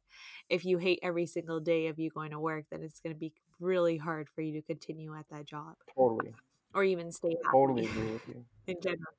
if 0.50 0.66
you 0.66 0.78
hate 0.78 1.00
every 1.04 1.26
single 1.26 1.60
day 1.60 1.88
of 1.88 2.00
you 2.00 2.10
going 2.10 2.32
to 2.32 2.40
work, 2.40 2.66
then 2.72 2.82
it's 2.84 3.00
going 3.00 3.14
to 3.14 3.20
be 3.20 3.34
really 3.60 3.98
hard 3.98 4.28
for 4.30 4.42
you 4.42 4.54
to 4.54 4.62
continue 4.62 5.16
at 5.16 5.30
that 5.30 5.46
job 5.46 5.76
Totally, 5.96 6.34
or 6.74 6.84
even 6.84 7.12
stay 7.12 7.36
totally 7.52 7.86
agree 7.86 8.14
with 8.14 8.28
you. 8.28 8.46
in 8.68 8.82
general. 8.82 9.14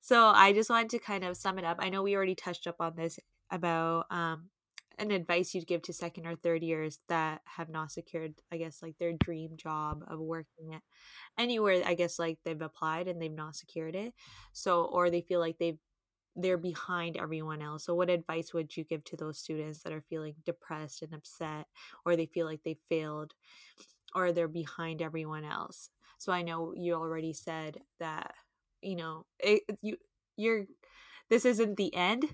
So 0.00 0.26
I 0.26 0.52
just 0.52 0.70
wanted 0.70 0.90
to 0.90 0.98
kind 0.98 1.24
of 1.24 1.36
sum 1.36 1.58
it 1.58 1.64
up. 1.64 1.78
I 1.80 1.88
know 1.88 2.02
we 2.02 2.16
already 2.16 2.34
touched 2.34 2.66
up 2.66 2.76
on 2.80 2.96
this 2.96 3.18
about 3.50 4.06
um 4.10 4.50
an 4.98 5.10
advice 5.10 5.54
you'd 5.54 5.66
give 5.66 5.82
to 5.82 5.92
second 5.92 6.26
or 6.26 6.36
third 6.36 6.62
years 6.62 6.98
that 7.08 7.42
have 7.44 7.68
not 7.68 7.92
secured, 7.92 8.34
I 8.52 8.56
guess, 8.58 8.82
like 8.82 8.96
their 8.98 9.12
dream 9.12 9.56
job 9.56 10.04
of 10.08 10.18
working 10.20 10.74
at 10.74 10.82
anywhere. 11.38 11.82
I 11.84 11.94
guess 11.94 12.18
like 12.18 12.38
they've 12.44 12.60
applied 12.60 13.08
and 13.08 13.20
they've 13.20 13.32
not 13.32 13.56
secured 13.56 13.94
it. 13.94 14.14
So 14.52 14.84
or 14.84 15.10
they 15.10 15.22
feel 15.22 15.40
like 15.40 15.58
they've 15.58 15.78
they're 16.36 16.58
behind 16.58 17.16
everyone 17.16 17.62
else. 17.62 17.84
So 17.84 17.94
what 17.94 18.10
advice 18.10 18.54
would 18.54 18.76
you 18.76 18.84
give 18.84 19.02
to 19.04 19.16
those 19.16 19.38
students 19.38 19.82
that 19.82 19.92
are 19.92 20.04
feeling 20.08 20.34
depressed 20.44 21.02
and 21.02 21.12
upset 21.12 21.66
or 22.06 22.16
they 22.16 22.26
feel 22.26 22.46
like 22.46 22.60
they 22.64 22.78
failed 22.88 23.32
or 24.14 24.32
they're 24.32 24.48
behind 24.48 25.02
everyone 25.02 25.44
else? 25.44 25.90
So 26.18 26.32
I 26.32 26.42
know 26.42 26.72
you 26.76 26.94
already 26.94 27.32
said 27.32 27.80
that 28.00 28.34
you 28.82 28.96
know 28.96 29.26
it, 29.40 29.62
you 29.82 29.96
you're 30.36 30.66
this 31.30 31.44
isn't 31.44 31.76
the 31.76 31.94
end 31.94 32.24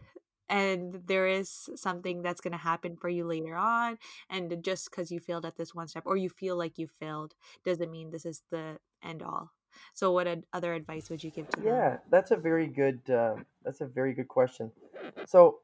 and 0.48 1.02
there 1.07 1.26
is 1.26 1.68
something 1.74 2.22
that's 2.22 2.40
going 2.40 2.52
to 2.52 2.59
happen 2.59 2.96
for 2.96 3.09
you 3.09 3.24
later 3.26 3.57
on 3.57 3.98
and 4.28 4.62
just 4.62 4.90
because 4.90 5.11
you 5.11 5.20
failed 5.20 5.44
at 5.46 5.57
this 5.57 5.74
one 5.74 5.88
step 5.88 6.04
or 6.07 6.16
you 6.16 6.28
feel 6.28 6.57
like 6.57 6.78
you 6.78 6.87
failed 6.87 7.35
doesn't 7.64 7.90
mean 7.90 8.11
this 8.11 8.26
is 8.26 8.42
the 8.50 8.78
end 9.02 9.22
all 9.22 9.52
so 9.92 10.12
what 10.12 10.26
ad- 10.26 10.44
other 10.52 10.74
advice 10.74 11.11
would 11.11 11.22
you 11.22 11.30
give 11.30 11.48
to 11.50 11.61
them 11.61 11.66
Yeah, 11.66 11.98
that's 12.11 12.30
a 12.30 12.37
very 12.37 12.66
good. 12.66 13.00
Uh, 13.11 13.37
that's 13.64 13.80
a 13.80 13.87
very 13.87 14.14
good 14.14 14.28
question. 14.28 14.70
So, 15.26 15.59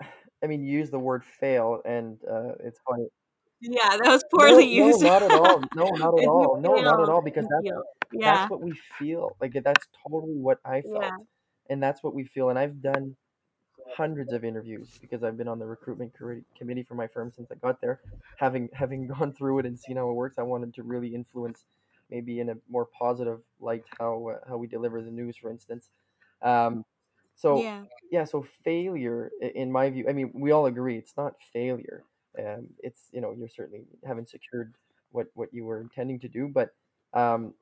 I 0.42 0.46
mean, 0.46 0.64
use 0.64 0.90
the 0.90 0.98
word 0.98 1.24
fail, 1.24 1.80
and 1.84 2.18
uh, 2.30 2.52
it's 2.60 2.80
funny. 2.88 3.06
yeah 3.60 3.96
that 3.96 4.08
was 4.08 4.22
poorly 4.34 4.66
no, 4.78 4.86
used 4.86 5.02
not 5.02 5.22
at 5.22 5.32
all. 5.32 5.60
No, 5.74 5.84
not 5.96 6.18
at 6.20 6.26
all. 6.26 6.60
No, 6.60 6.74
not 6.76 7.00
at 7.02 7.08
all. 7.08 7.22
Because 7.22 7.46
that's 7.48 7.66
feel 7.66 7.82
that's 8.22 8.50
what 8.50 8.60
we 8.62 8.78
feel. 8.98 9.36
Like 9.40 9.54
that's 9.64 9.86
totally 10.06 10.38
what 10.38 10.58
I 10.64 10.82
yeah 10.84 11.10
felt, 11.10 11.26
and 11.70 11.82
that's 11.82 12.02
what 12.02 12.14
we 12.14 12.24
feel. 12.24 12.50
And 12.50 12.58
I've 12.58 12.82
done 12.82 13.16
hundreds 13.94 14.32
of 14.32 14.44
interviews 14.44 14.98
because 15.00 15.22
I've 15.22 15.36
been 15.36 15.48
on 15.48 15.58
the 15.58 15.66
recruitment 15.66 16.12
committee 16.56 16.82
for 16.82 16.94
my 16.94 17.06
firm 17.06 17.32
since 17.34 17.50
I 17.50 17.54
got 17.56 17.80
there. 17.80 18.00
Having 18.38 18.70
having 18.74 19.06
gone 19.06 19.32
through 19.32 19.60
it 19.60 19.66
and 19.66 19.78
seen 19.78 19.96
how 19.96 20.10
it 20.10 20.14
works, 20.14 20.38
I 20.38 20.42
wanted 20.42 20.74
to 20.74 20.82
really 20.82 21.14
influence, 21.14 21.64
maybe 22.10 22.40
in 22.40 22.50
a 22.50 22.54
more 22.68 22.86
positive 22.86 23.40
light, 23.60 23.84
how 23.98 24.28
uh, 24.28 24.48
how 24.48 24.56
we 24.56 24.66
deliver 24.66 25.02
the 25.02 25.10
news, 25.10 25.36
for 25.36 25.50
instance. 25.50 25.88
Um, 26.42 26.84
so 27.34 27.60
yeah 27.60 27.84
yeah, 28.10 28.24
so 28.24 28.46
failure, 28.64 29.30
in 29.40 29.70
my 29.72 29.90
view, 29.90 30.06
I 30.08 30.12
mean, 30.12 30.30
we 30.34 30.52
all 30.52 30.66
agree 30.66 30.96
it's 30.96 31.16
not 31.16 31.34
failure. 31.52 32.04
Um, 32.38 32.68
it's 32.80 33.08
you 33.12 33.20
know 33.20 33.34
you're 33.36 33.48
certainly 33.48 33.84
haven't 34.06 34.28
secured 34.28 34.74
what 35.10 35.28
what 35.34 35.52
you 35.52 35.64
were 35.64 35.80
intending 35.80 36.20
to 36.20 36.28
do, 36.28 36.48
but 36.48 36.74
um, 37.14 37.54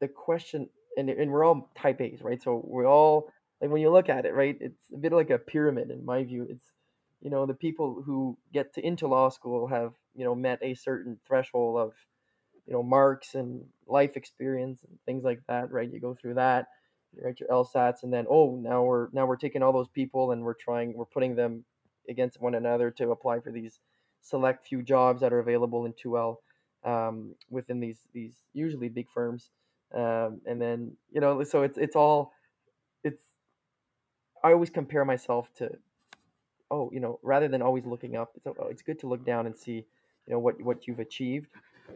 the 0.00 0.08
question 0.08 0.68
and, 0.96 1.08
and 1.08 1.30
we're 1.30 1.44
all 1.44 1.70
type 1.76 2.00
A's, 2.00 2.20
right? 2.20 2.42
So 2.42 2.62
we 2.66 2.84
all 2.84 3.30
like 3.62 3.70
when 3.70 3.80
you 3.80 3.90
look 3.90 4.08
at 4.08 4.26
it, 4.26 4.34
right? 4.34 4.58
It's 4.60 4.92
a 4.92 4.98
bit 4.98 5.12
like 5.12 5.30
a 5.30 5.38
pyramid 5.38 5.90
in 5.90 6.04
my 6.04 6.24
view. 6.24 6.46
It's 6.50 6.72
you 7.20 7.30
know 7.30 7.46
the 7.46 7.54
people 7.54 8.02
who 8.04 8.36
get 8.52 8.74
to 8.74 8.84
into 8.84 9.06
law 9.06 9.28
school 9.28 9.68
have 9.68 9.92
you 10.14 10.24
know 10.24 10.34
met 10.34 10.58
a 10.60 10.74
certain 10.74 11.18
threshold 11.26 11.78
of 11.78 11.92
you 12.66 12.72
know 12.72 12.82
marks 12.82 13.34
and 13.36 13.64
life 13.86 14.16
experience 14.16 14.80
and 14.88 14.98
things 15.06 15.22
like 15.22 15.40
that, 15.48 15.70
right? 15.70 15.90
You 15.90 16.00
go 16.00 16.14
through 16.14 16.34
that, 16.34 16.66
you 17.14 17.22
write 17.24 17.38
your 17.38 17.48
LSATs, 17.48 18.02
and 18.02 18.12
then 18.12 18.26
oh 18.28 18.56
now 18.60 18.82
we're 18.82 19.08
now 19.12 19.26
we're 19.26 19.36
taking 19.36 19.62
all 19.62 19.72
those 19.72 19.88
people 19.88 20.32
and 20.32 20.42
we're 20.42 20.54
trying 20.54 20.94
we're 20.94 21.04
putting 21.04 21.36
them 21.36 21.64
against 22.08 22.40
one 22.40 22.56
another 22.56 22.90
to 22.90 23.12
apply 23.12 23.38
for 23.38 23.52
these 23.52 23.78
select 24.22 24.66
few 24.66 24.82
jobs 24.82 25.20
that 25.20 25.32
are 25.32 25.38
available 25.38 25.84
in 25.84 25.92
2L 25.92 26.36
um, 26.84 27.34
within 27.48 27.78
these 27.78 28.00
these 28.12 28.34
usually 28.52 28.88
big 28.88 29.08
firms, 29.08 29.50
um, 29.94 30.40
and 30.46 30.60
then 30.60 30.96
you 31.12 31.20
know 31.20 31.44
so 31.44 31.62
it's 31.62 31.78
it's 31.78 31.94
all 31.94 32.32
I 34.42 34.52
always 34.52 34.70
compare 34.70 35.04
myself 35.04 35.48
to 35.58 35.70
oh 36.70 36.90
you 36.92 37.00
know 37.00 37.18
rather 37.22 37.48
than 37.48 37.62
always 37.62 37.84
looking 37.86 38.16
up 38.16 38.32
it's 38.36 38.46
oh, 38.46 38.68
it's 38.70 38.82
good 38.82 38.98
to 39.00 39.06
look 39.08 39.24
down 39.24 39.46
and 39.46 39.56
see 39.56 39.84
you 40.26 40.32
know 40.32 40.38
what 40.38 40.60
what 40.62 40.86
you've 40.86 41.00
achieved 41.00 41.48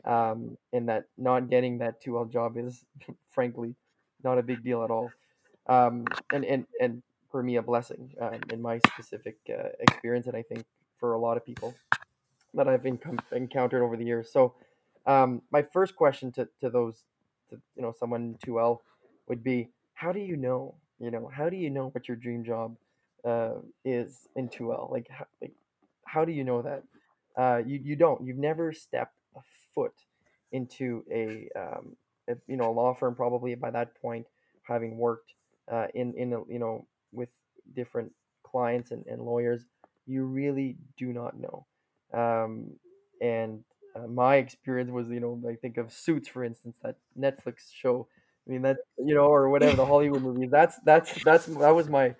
um, 0.04 0.56
and 0.72 0.88
that 0.88 1.04
not 1.16 1.48
getting 1.48 1.78
that 1.78 2.02
2L 2.02 2.30
job 2.30 2.56
is 2.56 2.84
frankly 3.30 3.74
not 4.22 4.38
a 4.38 4.42
big 4.42 4.62
deal 4.62 4.82
at 4.82 4.90
all. 4.90 5.10
Um, 5.66 6.04
and 6.32 6.44
and 6.44 6.66
and 6.80 7.02
for 7.30 7.42
me 7.42 7.56
a 7.56 7.62
blessing 7.62 8.12
um, 8.20 8.40
in 8.52 8.62
my 8.62 8.78
specific 8.86 9.36
uh, 9.50 9.68
experience 9.80 10.26
and 10.26 10.36
I 10.36 10.42
think 10.42 10.64
for 10.98 11.12
a 11.14 11.18
lot 11.18 11.36
of 11.36 11.44
people 11.44 11.74
that 12.54 12.68
I've 12.68 12.86
encountered 12.86 13.82
over 13.82 13.96
the 13.96 14.04
years. 14.04 14.32
So 14.32 14.54
um, 15.06 15.42
my 15.50 15.62
first 15.62 15.94
question 15.96 16.32
to, 16.32 16.48
to 16.60 16.70
those 16.70 17.04
to 17.50 17.60
you 17.76 17.82
know 17.82 17.92
someone 17.98 18.36
2L 18.46 18.78
would 19.28 19.42
be 19.42 19.70
how 19.94 20.12
do 20.12 20.20
you 20.20 20.36
know 20.36 20.74
you 20.98 21.10
know 21.10 21.30
how 21.32 21.48
do 21.48 21.56
you 21.56 21.70
know 21.70 21.88
what 21.88 22.08
your 22.08 22.16
dream 22.16 22.44
job 22.44 22.76
uh, 23.24 23.54
is 23.84 24.28
in 24.36 24.48
2L 24.48 24.90
like 24.90 25.08
how, 25.10 25.26
like 25.40 25.52
how 26.06 26.24
do 26.24 26.32
you 26.32 26.44
know 26.44 26.62
that? 26.62 26.82
Uh, 27.36 27.58
you 27.66 27.78
you 27.84 27.96
don't. 27.96 28.24
You've 28.24 28.38
never 28.38 28.72
stepped 28.72 29.18
a 29.36 29.40
foot 29.74 29.92
into 30.52 31.04
a, 31.12 31.48
um, 31.54 31.96
a 32.28 32.36
you 32.46 32.56
know 32.56 32.70
a 32.70 32.72
law 32.72 32.94
firm 32.94 33.14
probably 33.14 33.54
by 33.54 33.70
that 33.70 34.00
point 34.00 34.26
having 34.62 34.96
worked 34.96 35.34
uh, 35.70 35.88
in 35.94 36.14
in 36.14 36.32
a, 36.32 36.38
you 36.48 36.58
know 36.58 36.86
with 37.12 37.28
different 37.74 38.12
clients 38.42 38.92
and, 38.92 39.04
and 39.06 39.20
lawyers. 39.20 39.64
You 40.06 40.24
really 40.24 40.76
do 40.96 41.12
not 41.12 41.34
know. 41.38 41.66
Um, 42.14 42.70
and 43.20 43.64
uh, 43.96 44.06
my 44.06 44.36
experience 44.36 44.90
was 44.90 45.08
you 45.08 45.20
know 45.20 45.42
I 45.46 45.56
think 45.56 45.76
of 45.76 45.92
Suits 45.92 46.28
for 46.28 46.44
instance 46.44 46.78
that 46.82 46.96
Netflix 47.18 47.72
show 47.74 48.08
I 48.46 48.52
mean 48.52 48.62
that 48.62 48.78
you 48.98 49.14
know 49.14 49.26
or 49.26 49.48
whatever 49.48 49.76
the 49.76 49.86
Hollywood 49.86 50.22
movies 50.22 50.50
that's 50.50 50.78
that's 50.84 51.12
that's 51.24 51.46
that 51.46 51.74
was 51.74 51.88
my 51.88 52.14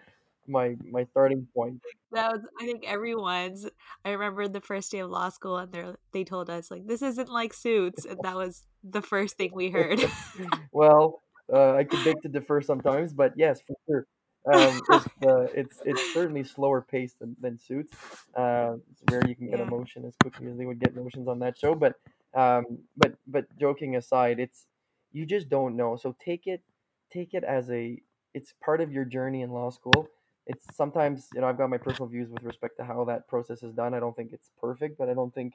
my 0.49 0.77
my 0.91 1.05
starting 1.05 1.47
point 1.55 1.81
That 2.13 2.33
was, 2.33 2.41
I 2.61 2.67
think, 2.67 2.85
everyone's. 2.87 3.67
I 4.05 4.11
remember 4.11 4.49
the 4.49 4.61
first 4.61 4.91
day 4.91 5.01
of 5.01 5.11
law 5.11 5.29
school, 5.29 5.59
and 5.59 5.73
they 5.73 5.85
they 6.13 6.25
told 6.25 6.51
us 6.51 6.71
like 6.71 6.87
this 6.87 7.03
isn't 7.03 7.29
like 7.29 7.53
Suits, 7.53 8.05
and 8.05 8.19
that 8.23 8.37
was 8.37 8.65
the 8.83 9.03
first 9.03 9.37
thing 9.37 9.51
we 9.55 9.71
heard. 9.71 10.01
well, 10.73 11.23
uh, 11.53 11.75
I 11.75 11.85
could 11.85 12.05
beg 12.05 12.23
to 12.23 12.29
differ 12.29 12.61
sometimes, 12.61 13.13
but 13.13 13.33
yes, 13.37 13.61
for 13.61 13.77
sure. 13.87 14.07
Um, 14.53 14.81
it's 14.89 15.07
uh, 15.27 15.47
it's 15.55 15.81
it's 15.85 16.13
certainly 16.13 16.45
slower 16.45 16.81
paced 16.81 17.19
than, 17.19 17.37
than 17.41 17.59
Suits. 17.59 17.93
Uh, 18.35 18.75
it's 18.93 19.03
rare 19.11 19.27
you 19.29 19.35
can 19.35 19.51
get 19.51 19.59
yeah, 19.59 19.67
emotion 19.67 20.05
as 20.05 20.15
quickly 20.23 20.49
as 20.49 20.57
they 20.57 20.67
would 20.67 20.79
get 20.79 20.95
emotions 20.95 21.29
on 21.29 21.39
that 21.41 21.59
show. 21.59 21.75
But 21.75 21.95
um, 22.35 22.65
but 22.97 23.15
but 23.27 23.47
joking 23.59 23.97
aside, 23.97 24.39
it's 24.39 24.67
you 25.17 25.25
just 25.25 25.49
don't 25.49 25.77
know. 25.77 25.97
So 25.97 26.15
take 26.23 26.47
it 26.47 26.63
take 27.11 27.33
it 27.33 27.43
as 27.43 27.71
a 27.71 27.99
it's 28.35 28.53
part 28.63 28.83
of 28.83 28.93
your 28.93 29.07
journey 29.07 29.41
in 29.41 29.51
law 29.51 29.71
school. 29.71 30.09
It's 30.47 30.67
sometimes 30.77 31.29
you 31.35 31.41
know 31.41 31.47
I've 31.47 31.57
got 31.57 31.71
my 31.71 31.79
personal 31.79 32.07
views 32.07 32.29
with 32.29 32.43
respect 32.43 32.77
to 32.77 32.85
how 32.85 33.03
that 33.07 33.27
process 33.27 33.63
is 33.63 33.73
done. 33.73 33.95
I 33.95 34.01
don't 34.01 34.15
think 34.15 34.35
it's 34.35 34.51
perfect, 34.61 34.99
but 34.99 35.09
I 35.09 35.15
don't 35.15 35.35
think 35.35 35.55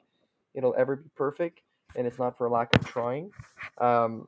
it'll 0.54 0.74
ever 0.76 0.96
be 0.96 1.08
perfect, 1.16 1.60
and 1.94 2.08
it's 2.08 2.18
not 2.18 2.36
for 2.36 2.50
lack 2.50 2.74
of 2.74 2.84
trying. 2.84 3.30
Um, 3.78 4.26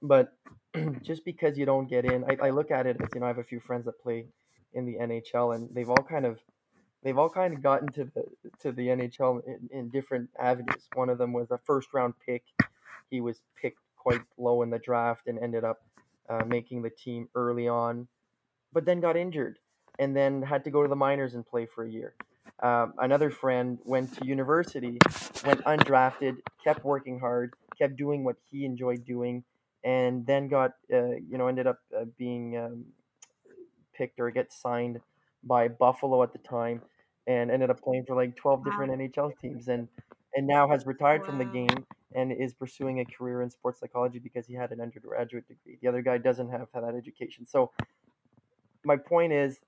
but 0.00 0.32
just 1.02 1.26
because 1.26 1.58
you 1.58 1.66
don't 1.66 1.86
get 1.86 2.06
in, 2.06 2.24
I, 2.24 2.46
I 2.46 2.50
look 2.50 2.70
at 2.70 2.86
it 2.86 2.96
as 2.98 3.08
you 3.14 3.20
know 3.20 3.26
I 3.26 3.28
have 3.28 3.38
a 3.38 3.44
few 3.44 3.60
friends 3.60 3.84
that 3.84 4.00
play 4.00 4.24
in 4.72 4.86
the 4.86 4.94
NHL, 4.94 5.54
and 5.54 5.68
they've 5.74 5.90
all 5.90 6.04
kind 6.08 6.24
of 6.24 6.38
they've 7.02 7.18
all 7.18 7.28
kind 7.28 7.52
of 7.52 7.62
gotten 7.62 7.88
to 7.92 8.04
the 8.04 8.24
to 8.60 8.72
the 8.72 8.86
NHL 8.88 9.42
in, 9.46 9.68
in 9.70 9.90
different 9.90 10.30
avenues. 10.40 10.88
One 10.94 11.10
of 11.10 11.18
them 11.18 11.34
was 11.34 11.50
a 11.50 11.58
first 11.58 11.92
round 11.92 12.14
pick. 12.24 12.42
He 13.10 13.20
was 13.20 13.42
picked 13.60 13.78
quite 14.06 14.22
low 14.38 14.62
in 14.62 14.70
the 14.70 14.78
draft 14.78 15.26
and 15.26 15.36
ended 15.40 15.64
up 15.64 15.82
uh, 16.28 16.44
making 16.46 16.80
the 16.80 16.90
team 16.90 17.28
early 17.34 17.66
on, 17.66 18.06
but 18.72 18.84
then 18.84 19.00
got 19.00 19.16
injured 19.16 19.58
and 19.98 20.16
then 20.16 20.42
had 20.42 20.62
to 20.62 20.70
go 20.70 20.80
to 20.80 20.88
the 20.88 20.94
minors 20.94 21.34
and 21.34 21.44
play 21.44 21.66
for 21.66 21.82
a 21.84 21.90
year. 21.90 22.14
Um, 22.62 22.94
another 22.98 23.30
friend 23.30 23.80
went 23.84 24.16
to 24.16 24.24
university, 24.24 24.98
went 25.44 25.64
undrafted, 25.64 26.36
kept 26.62 26.84
working 26.84 27.18
hard, 27.18 27.54
kept 27.76 27.96
doing 27.96 28.22
what 28.22 28.36
he 28.48 28.64
enjoyed 28.64 29.04
doing, 29.04 29.42
and 29.82 30.24
then 30.24 30.46
got 30.46 30.74
uh, 30.92 31.16
you 31.28 31.36
know 31.36 31.48
ended 31.48 31.66
up 31.66 31.80
uh, 31.94 32.04
being 32.16 32.56
um, 32.56 32.84
picked 33.92 34.20
or 34.20 34.30
get 34.30 34.52
signed 34.52 35.00
by 35.42 35.66
Buffalo 35.66 36.22
at 36.22 36.32
the 36.32 36.38
time, 36.38 36.80
and 37.26 37.50
ended 37.50 37.70
up 37.70 37.82
playing 37.82 38.04
for 38.06 38.14
like 38.14 38.36
twelve 38.36 38.60
wow, 38.60 38.70
different 38.70 38.92
NHL 38.92 39.32
teams, 39.38 39.66
and 39.68 39.88
and 40.36 40.46
now 40.46 40.68
has 40.68 40.86
retired 40.86 41.24
from 41.24 41.38
the 41.38 41.44
game 41.44 41.86
and 42.14 42.32
is 42.32 42.54
pursuing 42.54 43.00
a 43.00 43.04
career 43.04 43.42
in 43.42 43.50
sports 43.50 43.80
psychology 43.80 44.18
because 44.20 44.46
he 44.46 44.54
had 44.54 44.70
an 44.72 44.80
undergraduate 44.80 45.48
degree. 45.48 45.78
The 45.82 45.88
other 45.88 46.02
guy 46.02 46.18
doesn't 46.18 46.50
have 46.50 46.68
that 46.74 46.94
education. 46.96 47.46
So 47.46 47.72
my 48.84 48.96
point 48.96 49.32
is 49.32 49.58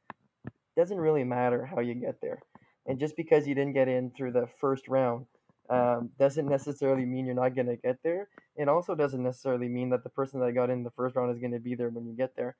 doesn't 0.76 0.98
really 0.98 1.24
matter 1.24 1.66
how 1.66 1.80
you 1.80 1.94
get 1.94 2.20
there. 2.20 2.40
And 2.86 2.98
just 2.98 3.16
because 3.16 3.46
you 3.46 3.54
didn't 3.54 3.74
get 3.74 3.88
in 3.88 4.10
through 4.10 4.32
the 4.32 4.46
first 4.60 4.88
round 4.88 5.26
um, 5.70 6.10
doesn't 6.18 6.48
necessarily 6.48 7.04
mean 7.04 7.26
you're 7.26 7.34
not 7.34 7.54
going 7.54 7.66
to 7.66 7.76
get 7.76 7.98
there. 8.02 8.28
It 8.56 8.68
also 8.68 8.94
doesn't 8.94 9.22
necessarily 9.22 9.68
mean 9.68 9.90
that 9.90 10.04
the 10.04 10.10
person 10.10 10.40
that 10.40 10.52
got 10.52 10.70
in 10.70 10.84
the 10.84 10.90
first 10.90 11.16
round 11.16 11.32
is 11.32 11.40
going 11.40 11.52
to 11.52 11.60
be 11.60 11.74
there 11.74 11.90
when 11.90 12.06
you 12.06 12.14
get 12.14 12.36
there. 12.36 12.56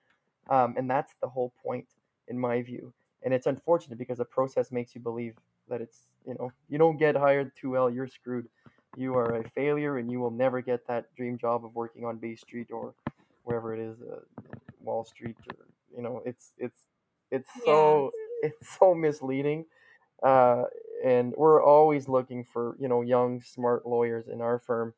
Um, 0.51 0.75
and 0.77 0.91
that's 0.91 1.13
the 1.23 1.29
whole 1.29 1.53
point, 1.65 1.87
in 2.27 2.39
my 2.39 2.63
view. 2.63 2.93
And 3.25 3.35
it's 3.35 3.47
unfortunate 3.47 3.99
because 3.99 4.19
the 4.19 4.25
process 4.25 4.71
makes 4.71 4.95
you 4.95 5.01
believe 5.01 5.35
that 5.69 5.81
it's, 5.81 5.99
you 6.27 6.35
know, 6.39 6.53
you 6.69 6.79
don't 6.79 6.99
get 6.99 7.17
hired 7.17 7.53
2L, 7.57 7.95
you're 7.95 8.07
screwed. 8.07 8.49
You 8.97 9.15
are 9.17 9.37
a 9.37 9.49
failure 9.51 9.99
and 9.99 10.11
you 10.11 10.19
will 10.19 10.31
never 10.31 10.61
get 10.61 10.87
that 10.87 11.15
dream 11.17 11.37
job 11.39 11.65
of 11.65 11.75
working 11.75 12.05
on 12.05 12.17
Bay 12.17 12.37
Street 12.37 12.69
or 12.71 12.95
wherever 13.45 13.75
it 13.75 13.81
is, 13.81 13.97
uh, 14.01 14.21
Wall 14.81 15.05
Street 15.05 15.37
or, 15.51 15.67
you 15.97 16.03
know, 16.03 16.23
it's, 16.25 16.53
it's, 16.59 16.81
it's 17.31 17.51
yeah, 17.59 17.65
so 17.65 18.11
it's 18.43 18.79
so 18.79 18.95
misleading. 18.95 19.67
Uh, 20.23 20.65
and 21.05 21.33
we're 21.37 21.63
always 21.63 22.09
looking 22.09 22.43
for 22.45 22.77
you 22.81 22.89
know 22.89 23.03
young 23.03 23.41
smart 23.41 23.87
lawyers 23.87 24.27
in 24.29 24.41
our 24.41 24.59
firm 24.59 24.93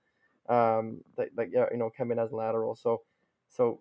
um, 0.48 0.98
that, 1.16 1.34
that 1.36 1.50
yeah, 1.52 1.66
you 1.70 1.76
know 1.76 1.90
come 1.94 2.10
in 2.10 2.18
as 2.18 2.32
lateral. 2.32 2.74
So 2.74 3.02
so 3.50 3.80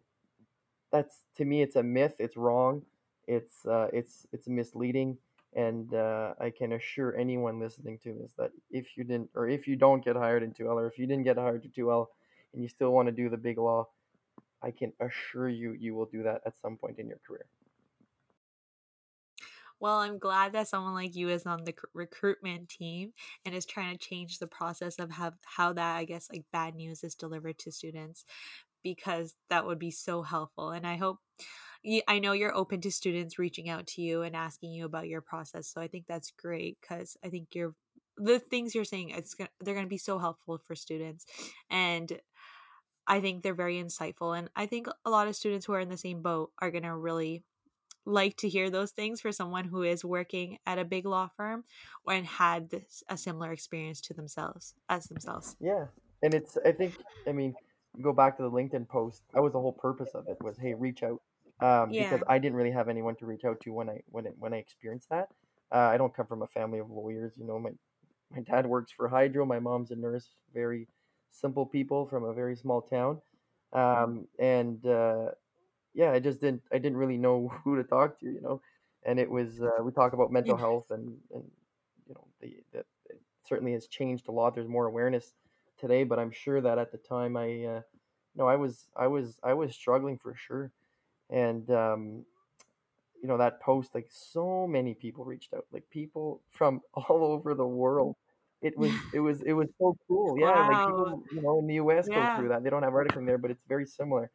that's 0.92 1.16
to 1.38 1.46
me 1.46 1.62
it's 1.62 1.76
a 1.76 1.84
myth 1.84 2.16
it's 2.20 2.36
wrong 2.36 2.82
it's 3.30 3.66
uh, 3.66 3.90
it's 3.94 4.28
it's 4.34 4.48
misleading 4.48 5.18
and 5.54 5.94
uh, 5.96 6.34
i 6.40 6.50
can 6.50 6.74
assure 6.74 7.16
anyone 7.18 7.60
listening 7.60 7.98
to 8.00 8.14
this 8.14 8.34
that 8.38 8.52
if 8.70 8.98
you 8.98 9.04
didn't 9.04 9.30
or 9.36 9.48
if 9.50 9.68
you 9.68 9.76
don't 9.76 10.04
get 10.06 10.16
hired 10.16 10.44
in 10.44 10.54
2l 10.54 10.80
or 10.80 10.88
if 10.88 10.98
you 11.00 11.08
didn't 11.08 11.24
get 11.26 11.38
hired 11.38 11.64
to 11.64 11.70
2l 11.70 12.12
and 12.54 12.62
you 12.64 12.70
still 12.70 12.92
want 12.94 13.08
to 13.08 13.14
do 13.14 13.30
the 13.30 13.38
big 13.38 13.58
law 13.58 13.88
i 14.62 14.72
can 14.72 14.94
assure 15.02 15.50
you 15.50 15.74
you 15.74 15.96
will 15.96 16.08
do 16.08 16.24
that 16.24 16.42
at 16.46 16.58
some 16.58 16.78
point 16.78 17.00
in 17.00 17.08
your 17.08 17.20
career 17.28 17.48
Well, 19.80 19.98
I'm 20.00 20.20
glad 20.20 20.54
that 20.54 20.68
someone 20.68 20.94
like 20.94 21.16
you 21.16 21.30
is 21.30 21.46
on 21.46 21.64
the 21.64 21.76
recruitment 21.94 22.70
team 22.70 23.14
and 23.46 23.56
is 23.56 23.66
trying 23.66 23.98
to 23.98 24.06
change 24.06 24.40
the 24.40 24.48
process 24.48 25.00
of 25.00 25.12
how 25.12 25.34
how 25.46 25.74
that 25.74 25.96
I 25.98 26.06
guess 26.06 26.30
like 26.32 26.46
bad 26.52 26.76
news 26.76 27.04
is 27.04 27.16
delivered 27.16 27.58
to 27.60 27.72
students 27.72 28.26
because 28.84 29.38
that 29.50 29.66
would 29.66 29.80
be 29.80 29.92
so 29.92 30.22
helpful. 30.24 30.72
And 30.72 30.86
I 30.88 30.98
hope 30.98 31.20
I 32.08 32.20
know 32.20 32.34
you're 32.34 32.56
open 32.56 32.82
to 32.82 32.92
students 32.92 33.40
reaching 33.40 33.70
out 33.70 33.88
to 33.88 34.02
you 34.02 34.22
and 34.22 34.36
asking 34.36 34.74
you 34.74 34.86
about 34.86 35.08
your 35.08 35.22
process. 35.22 35.68
So 35.68 35.80
I 35.80 35.88
think 35.88 36.06
that's 36.08 36.32
great 36.32 36.78
because 36.82 37.16
I 37.24 37.30
think 37.30 37.50
you're 37.54 37.74
the 38.18 38.40
things 38.40 38.76
you're 38.76 38.84
saying 38.84 39.12
it's 39.12 39.34
gonna, 39.34 39.50
they're 39.62 39.74
going 39.74 39.86
to 39.86 39.90
be 39.90 39.98
so 39.98 40.20
helpful 40.20 40.58
for 40.58 40.76
students 40.76 41.26
and 41.70 42.20
I 43.08 43.22
think 43.22 43.42
they're 43.42 43.54
very 43.54 43.82
insightful 43.82 44.38
and 44.38 44.50
I 44.56 44.66
think 44.66 44.88
a 45.06 45.10
lot 45.10 45.28
of 45.30 45.38
students 45.38 45.66
who 45.66 45.74
are 45.74 45.80
in 45.80 45.90
the 45.90 45.98
same 45.98 46.22
boat 46.22 46.52
are 46.60 46.70
going 46.70 46.84
to 46.84 46.96
really 46.96 47.44
like 48.06 48.36
to 48.38 48.50
hear 48.50 48.70
those 48.70 48.92
things 48.92 49.22
for 49.22 49.32
someone 49.32 49.66
who 49.66 49.84
is 49.84 50.04
working 50.04 50.58
at 50.66 50.80
a 50.80 50.86
big 50.86 51.06
law 51.06 51.30
firm 51.38 51.64
and 52.08 52.26
had 52.26 52.70
this, 52.70 53.04
a 53.08 53.18
similar 53.18 53.52
experience 53.52 54.02
to 54.02 54.14
themselves 54.14 54.74
as 54.90 55.06
themselves. 55.06 55.56
Yeah, 55.60 55.86
and 56.22 56.34
it's 56.34 56.58
I 56.66 56.72
think 56.72 56.98
I 57.28 57.32
mean 57.32 57.56
go 58.02 58.14
back 58.14 58.38
to 58.38 58.44
the 58.44 58.52
LinkedIn 58.52 58.88
post. 58.88 59.24
That 59.34 59.42
was 59.42 59.54
the 59.54 59.60
whole 59.60 59.74
purpose 59.74 60.10
of 60.14 60.28
it 60.28 60.38
was 60.42 60.58
hey 60.58 60.74
reach 60.74 61.04
out 61.04 61.22
um, 61.62 61.96
because 61.96 62.22
I 62.28 62.40
didn't 62.40 62.58
really 62.58 62.72
have 62.72 62.90
anyone 62.90 63.16
to 63.18 63.26
reach 63.26 63.46
out 63.46 63.60
to 63.62 63.72
when 63.74 63.90
I 63.90 64.02
when 64.08 64.26
it, 64.26 64.36
when 64.38 64.54
I 64.54 64.58
experienced 64.58 65.10
that. 65.10 65.30
Uh, 65.72 65.78
I 65.94 65.98
don't 65.98 66.14
come 66.16 66.26
from 66.28 66.42
a 66.42 66.48
family 66.48 66.80
of 66.80 66.90
lawyers. 66.90 67.34
You 67.38 67.46
know, 67.46 67.60
my 67.60 67.72
my 68.32 68.42
dad 68.42 68.66
works 68.68 68.92
for 68.92 69.08
Hydro. 69.08 69.46
My 69.46 69.60
mom's 69.60 69.92
a 69.92 69.96
nurse. 69.96 70.30
Very 70.54 70.88
simple 71.32 71.66
people 71.66 72.06
from 72.08 72.24
a 72.24 72.34
very 72.34 72.56
small 72.56 72.82
town, 72.82 73.22
um, 73.74 74.28
and 74.40 74.86
uh, 74.86 75.32
yeah, 75.94 76.12
I 76.12 76.20
just 76.20 76.42
didn't 76.42 76.64
I 76.72 76.78
didn't 76.78 76.98
really 76.98 77.18
know 77.18 77.48
who 77.64 77.76
to 77.78 77.84
talk 77.84 78.20
to, 78.20 78.26
you 78.26 78.42
know. 78.42 78.62
And 79.04 79.20
it 79.20 79.30
was 79.30 79.62
uh, 79.62 79.82
we 79.84 79.92
talk 79.92 80.14
about 80.14 80.32
mental 80.32 80.58
health 80.58 80.92
and 80.92 81.18
and 81.34 81.50
you 82.08 82.14
know 82.14 82.28
the 82.42 82.58
that 82.74 82.86
it 83.10 83.22
certainly 83.46 83.74
has 83.74 83.88
changed 83.88 84.28
a 84.28 84.32
lot. 84.32 84.56
There's 84.56 84.68
more 84.68 84.86
awareness 84.86 85.34
today, 85.78 86.04
but 86.04 86.20
I'm 86.20 86.32
sure 86.32 86.62
that 86.62 86.78
at 86.78 86.92
the 86.92 86.98
time 86.98 87.38
I 87.38 87.64
uh, 87.66 87.82
no 88.36 88.48
I 88.48 88.56
was 88.56 88.90
I 88.96 89.08
was 89.08 89.40
I 89.44 89.54
was 89.54 89.74
struggling 89.74 90.18
for 90.18 90.36
sure. 90.36 90.72
And 91.30 91.70
um, 91.72 92.26
you 93.22 93.28
know 93.28 93.38
that 93.38 93.62
post 93.62 93.94
like 93.94 94.08
so 94.10 94.66
many 94.68 94.94
people 94.94 95.26
reached 95.26 95.54
out 95.54 95.66
like 95.74 95.84
people 95.90 96.42
from 96.50 96.82
all 96.94 97.24
over 97.24 97.54
the 97.54 97.66
world. 97.66 98.16
It 98.62 98.78
was 98.78 98.92
it 99.14 99.20
was 99.20 99.42
it 99.44 99.54
was 99.54 99.68
so 99.80 99.96
cool. 100.08 100.38
Yeah 100.40 100.50
like 100.68 100.88
people 100.88 101.24
you 101.32 101.42
know 101.42 101.60
in 101.60 101.68
the 101.68 101.76
us 101.76 102.08
go 102.08 102.36
through 102.38 102.50
that. 102.50 102.64
They 102.64 102.70
don't 102.70 102.84
have 102.84 102.94
articling 102.94 103.26
there 103.26 103.38
but 103.38 103.52
it's 103.52 103.64
very 103.68 103.86
similar. 103.86 104.32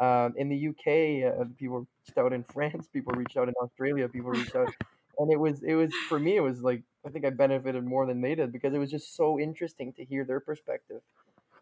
Um, 0.00 0.34
in 0.36 0.48
the 0.48 0.68
uk 0.68 0.86
uh, 0.86 1.44
people 1.58 1.78
reached 2.06 2.18
out 2.18 2.32
in 2.32 2.44
france 2.54 2.86
people 2.92 3.12
reached 3.16 3.36
out 3.36 3.48
in 3.48 3.54
australia 3.60 4.08
people 4.08 4.30
reached 4.30 4.54
out 4.54 4.72
and 5.18 5.32
it 5.32 5.40
was 5.40 5.60
it 5.64 5.74
was 5.74 5.92
for 6.08 6.20
me 6.20 6.36
it 6.36 6.40
was 6.40 6.62
like 6.62 6.84
i 7.04 7.08
think 7.10 7.24
i 7.24 7.30
benefited 7.30 7.84
more 7.84 8.06
than 8.06 8.20
they 8.20 8.36
did 8.36 8.52
because 8.52 8.72
it 8.72 8.78
was 8.78 8.92
just 8.92 9.16
so 9.16 9.40
interesting 9.40 9.92
to 9.94 10.04
hear 10.04 10.24
their 10.24 10.38
perspective 10.38 11.00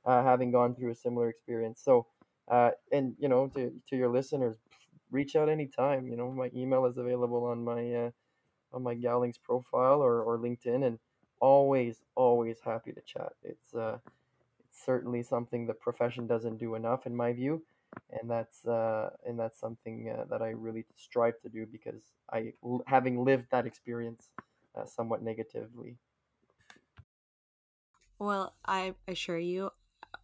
uh, 0.05 0.23
having 0.23 0.51
gone 0.51 0.75
through 0.75 0.91
a 0.91 0.95
similar 0.95 1.29
experience. 1.29 1.81
So, 1.85 2.07
uh, 2.51 2.71
and 2.93 3.15
you 3.19 3.29
know, 3.29 3.49
to 3.57 3.73
to 3.91 3.97
your 3.97 4.09
listeners, 4.09 4.57
reach 5.17 5.35
out 5.37 5.49
anytime. 5.49 6.03
You 6.11 6.17
know, 6.17 6.31
my 6.31 6.51
email 6.55 6.85
is 6.87 6.99
available 6.99 7.45
on 7.53 7.65
my 7.65 7.83
uh, 8.03 8.11
on 8.73 8.83
my 8.83 8.95
Gowlings 8.95 9.39
profile 9.39 10.01
or, 10.09 10.23
or 10.23 10.39
LinkedIn, 10.39 10.81
and 10.87 10.99
always 11.41 11.95
always 12.15 12.59
happy 12.61 12.93
to 12.93 13.03
chat. 13.13 13.33
It's 13.43 13.75
uh, 13.75 13.99
it's 14.61 14.85
certainly 14.85 15.23
something 15.23 15.67
the 15.67 15.75
profession 15.87 16.27
doesn't 16.27 16.59
do 16.59 16.75
enough, 16.75 17.07
in 17.07 17.15
my 17.25 17.33
view, 17.33 17.55
and 18.11 18.31
that's 18.31 18.67
uh, 18.67 19.11
and 19.27 19.39
that's 19.41 19.59
something 19.59 19.97
uh, 20.11 20.25
that 20.31 20.43
I 20.43 20.51
really 20.67 20.85
strive 21.09 21.41
to 21.45 21.49
do 21.49 21.67
because 21.77 22.03
I 22.39 22.53
having 22.87 23.25
lived 23.25 23.47
that 23.51 23.67
experience, 23.67 24.25
uh, 24.77 24.85
somewhat 24.85 25.23
negatively. 25.23 25.97
Well, 28.19 28.55
I 28.65 28.95
assure 29.07 29.39
you, 29.39 29.73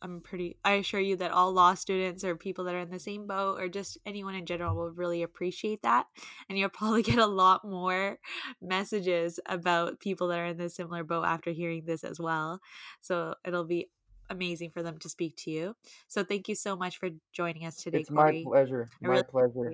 I'm 0.02 0.20
pretty, 0.20 0.56
I 0.64 0.72
assure 0.72 1.00
you 1.00 1.16
that 1.16 1.30
all 1.30 1.52
law 1.52 1.74
students 1.74 2.24
or 2.24 2.36
people 2.36 2.64
that 2.64 2.74
are 2.74 2.80
in 2.80 2.90
the 2.90 2.98
same 2.98 3.26
boat 3.26 3.60
or 3.60 3.68
just 3.68 3.98
anyone 4.04 4.34
in 4.34 4.46
general 4.46 4.74
will 4.74 4.90
really 4.90 5.22
appreciate 5.22 5.82
that. 5.82 6.06
And 6.48 6.58
you'll 6.58 6.68
probably 6.80 7.02
get 7.02 7.18
a 7.18 7.26
lot 7.26 7.64
more 7.64 8.18
messages 8.60 9.38
about 9.46 10.00
people 10.00 10.28
that 10.28 10.38
are 10.38 10.46
in 10.46 10.58
the 10.58 10.68
similar 10.68 11.04
boat 11.04 11.24
after 11.24 11.50
hearing 11.52 11.84
this 11.86 12.04
as 12.04 12.18
well. 12.20 12.60
So 13.00 13.34
it'll 13.44 13.64
be 13.64 13.88
amazing 14.28 14.70
for 14.70 14.82
them 14.82 14.98
to 14.98 15.08
speak 15.08 15.36
to 15.36 15.50
you. 15.50 15.76
So 16.08 16.24
thank 16.24 16.48
you 16.48 16.54
so 16.54 16.76
much 16.76 16.98
for 16.98 17.10
joining 17.32 17.64
us 17.64 17.76
today, 17.76 17.98
It's 17.98 18.10
my 18.10 18.42
pleasure. 18.44 18.88
I 19.02 19.06
My 19.06 19.12
really 19.14 19.22
pleasure. 19.24 19.72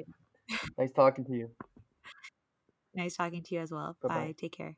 Nice 0.77 0.93
talking 0.93 1.25
to 1.25 1.33
you. 1.33 1.51
Nice 2.95 3.17
talking 3.17 3.43
to 3.45 3.55
you 3.55 3.61
as 3.61 3.71
well. 3.71 3.97
Bye-bye. 4.03 4.15
Bye. 4.15 4.35
Take 4.37 4.53
care. 4.53 4.77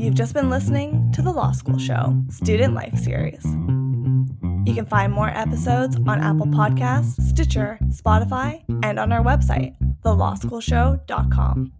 You've 0.00 0.14
just 0.14 0.32
been 0.32 0.48
listening 0.48 1.12
to 1.12 1.20
the 1.20 1.30
Law 1.30 1.52
School 1.52 1.76
Show 1.76 2.18
Student 2.30 2.72
Life 2.72 2.96
Series. 2.96 3.44
You 4.64 4.72
can 4.74 4.86
find 4.86 5.12
more 5.12 5.28
episodes 5.28 5.94
on 6.06 6.22
Apple 6.22 6.46
Podcasts, 6.46 7.20
Stitcher, 7.20 7.78
Spotify, 7.88 8.64
and 8.82 8.98
on 8.98 9.12
our 9.12 9.22
website, 9.22 9.76
thelawschoolshow.com. 10.02 11.72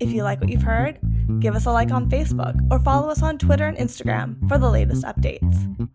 If 0.00 0.12
you 0.12 0.22
like 0.22 0.40
what 0.40 0.48
you've 0.48 0.62
heard, 0.62 0.98
give 1.40 1.54
us 1.54 1.66
a 1.66 1.72
like 1.72 1.90
on 1.90 2.08
Facebook 2.08 2.58
or 2.70 2.78
follow 2.78 3.10
us 3.10 3.22
on 3.22 3.36
Twitter 3.36 3.66
and 3.66 3.76
Instagram 3.76 4.48
for 4.48 4.56
the 4.56 4.70
latest 4.70 5.04
updates. 5.04 5.86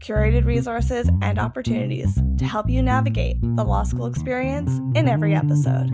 Curated 0.00 0.46
resources 0.46 1.08
and 1.22 1.38
opportunities 1.38 2.20
to 2.38 2.44
help 2.44 2.68
you 2.68 2.82
navigate 2.82 3.36
the 3.40 3.62
law 3.62 3.84
school 3.84 4.06
experience 4.06 4.80
in 4.96 5.06
every 5.06 5.32
episode. 5.32 5.92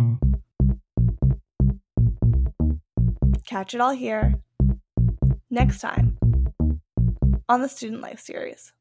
Catch 3.46 3.74
it 3.74 3.82
all 3.82 3.92
here 3.92 4.40
next 5.54 5.80
time 5.80 6.18
on 7.48 7.62
the 7.62 7.68
Student 7.68 8.02
Life 8.02 8.20
series. 8.20 8.73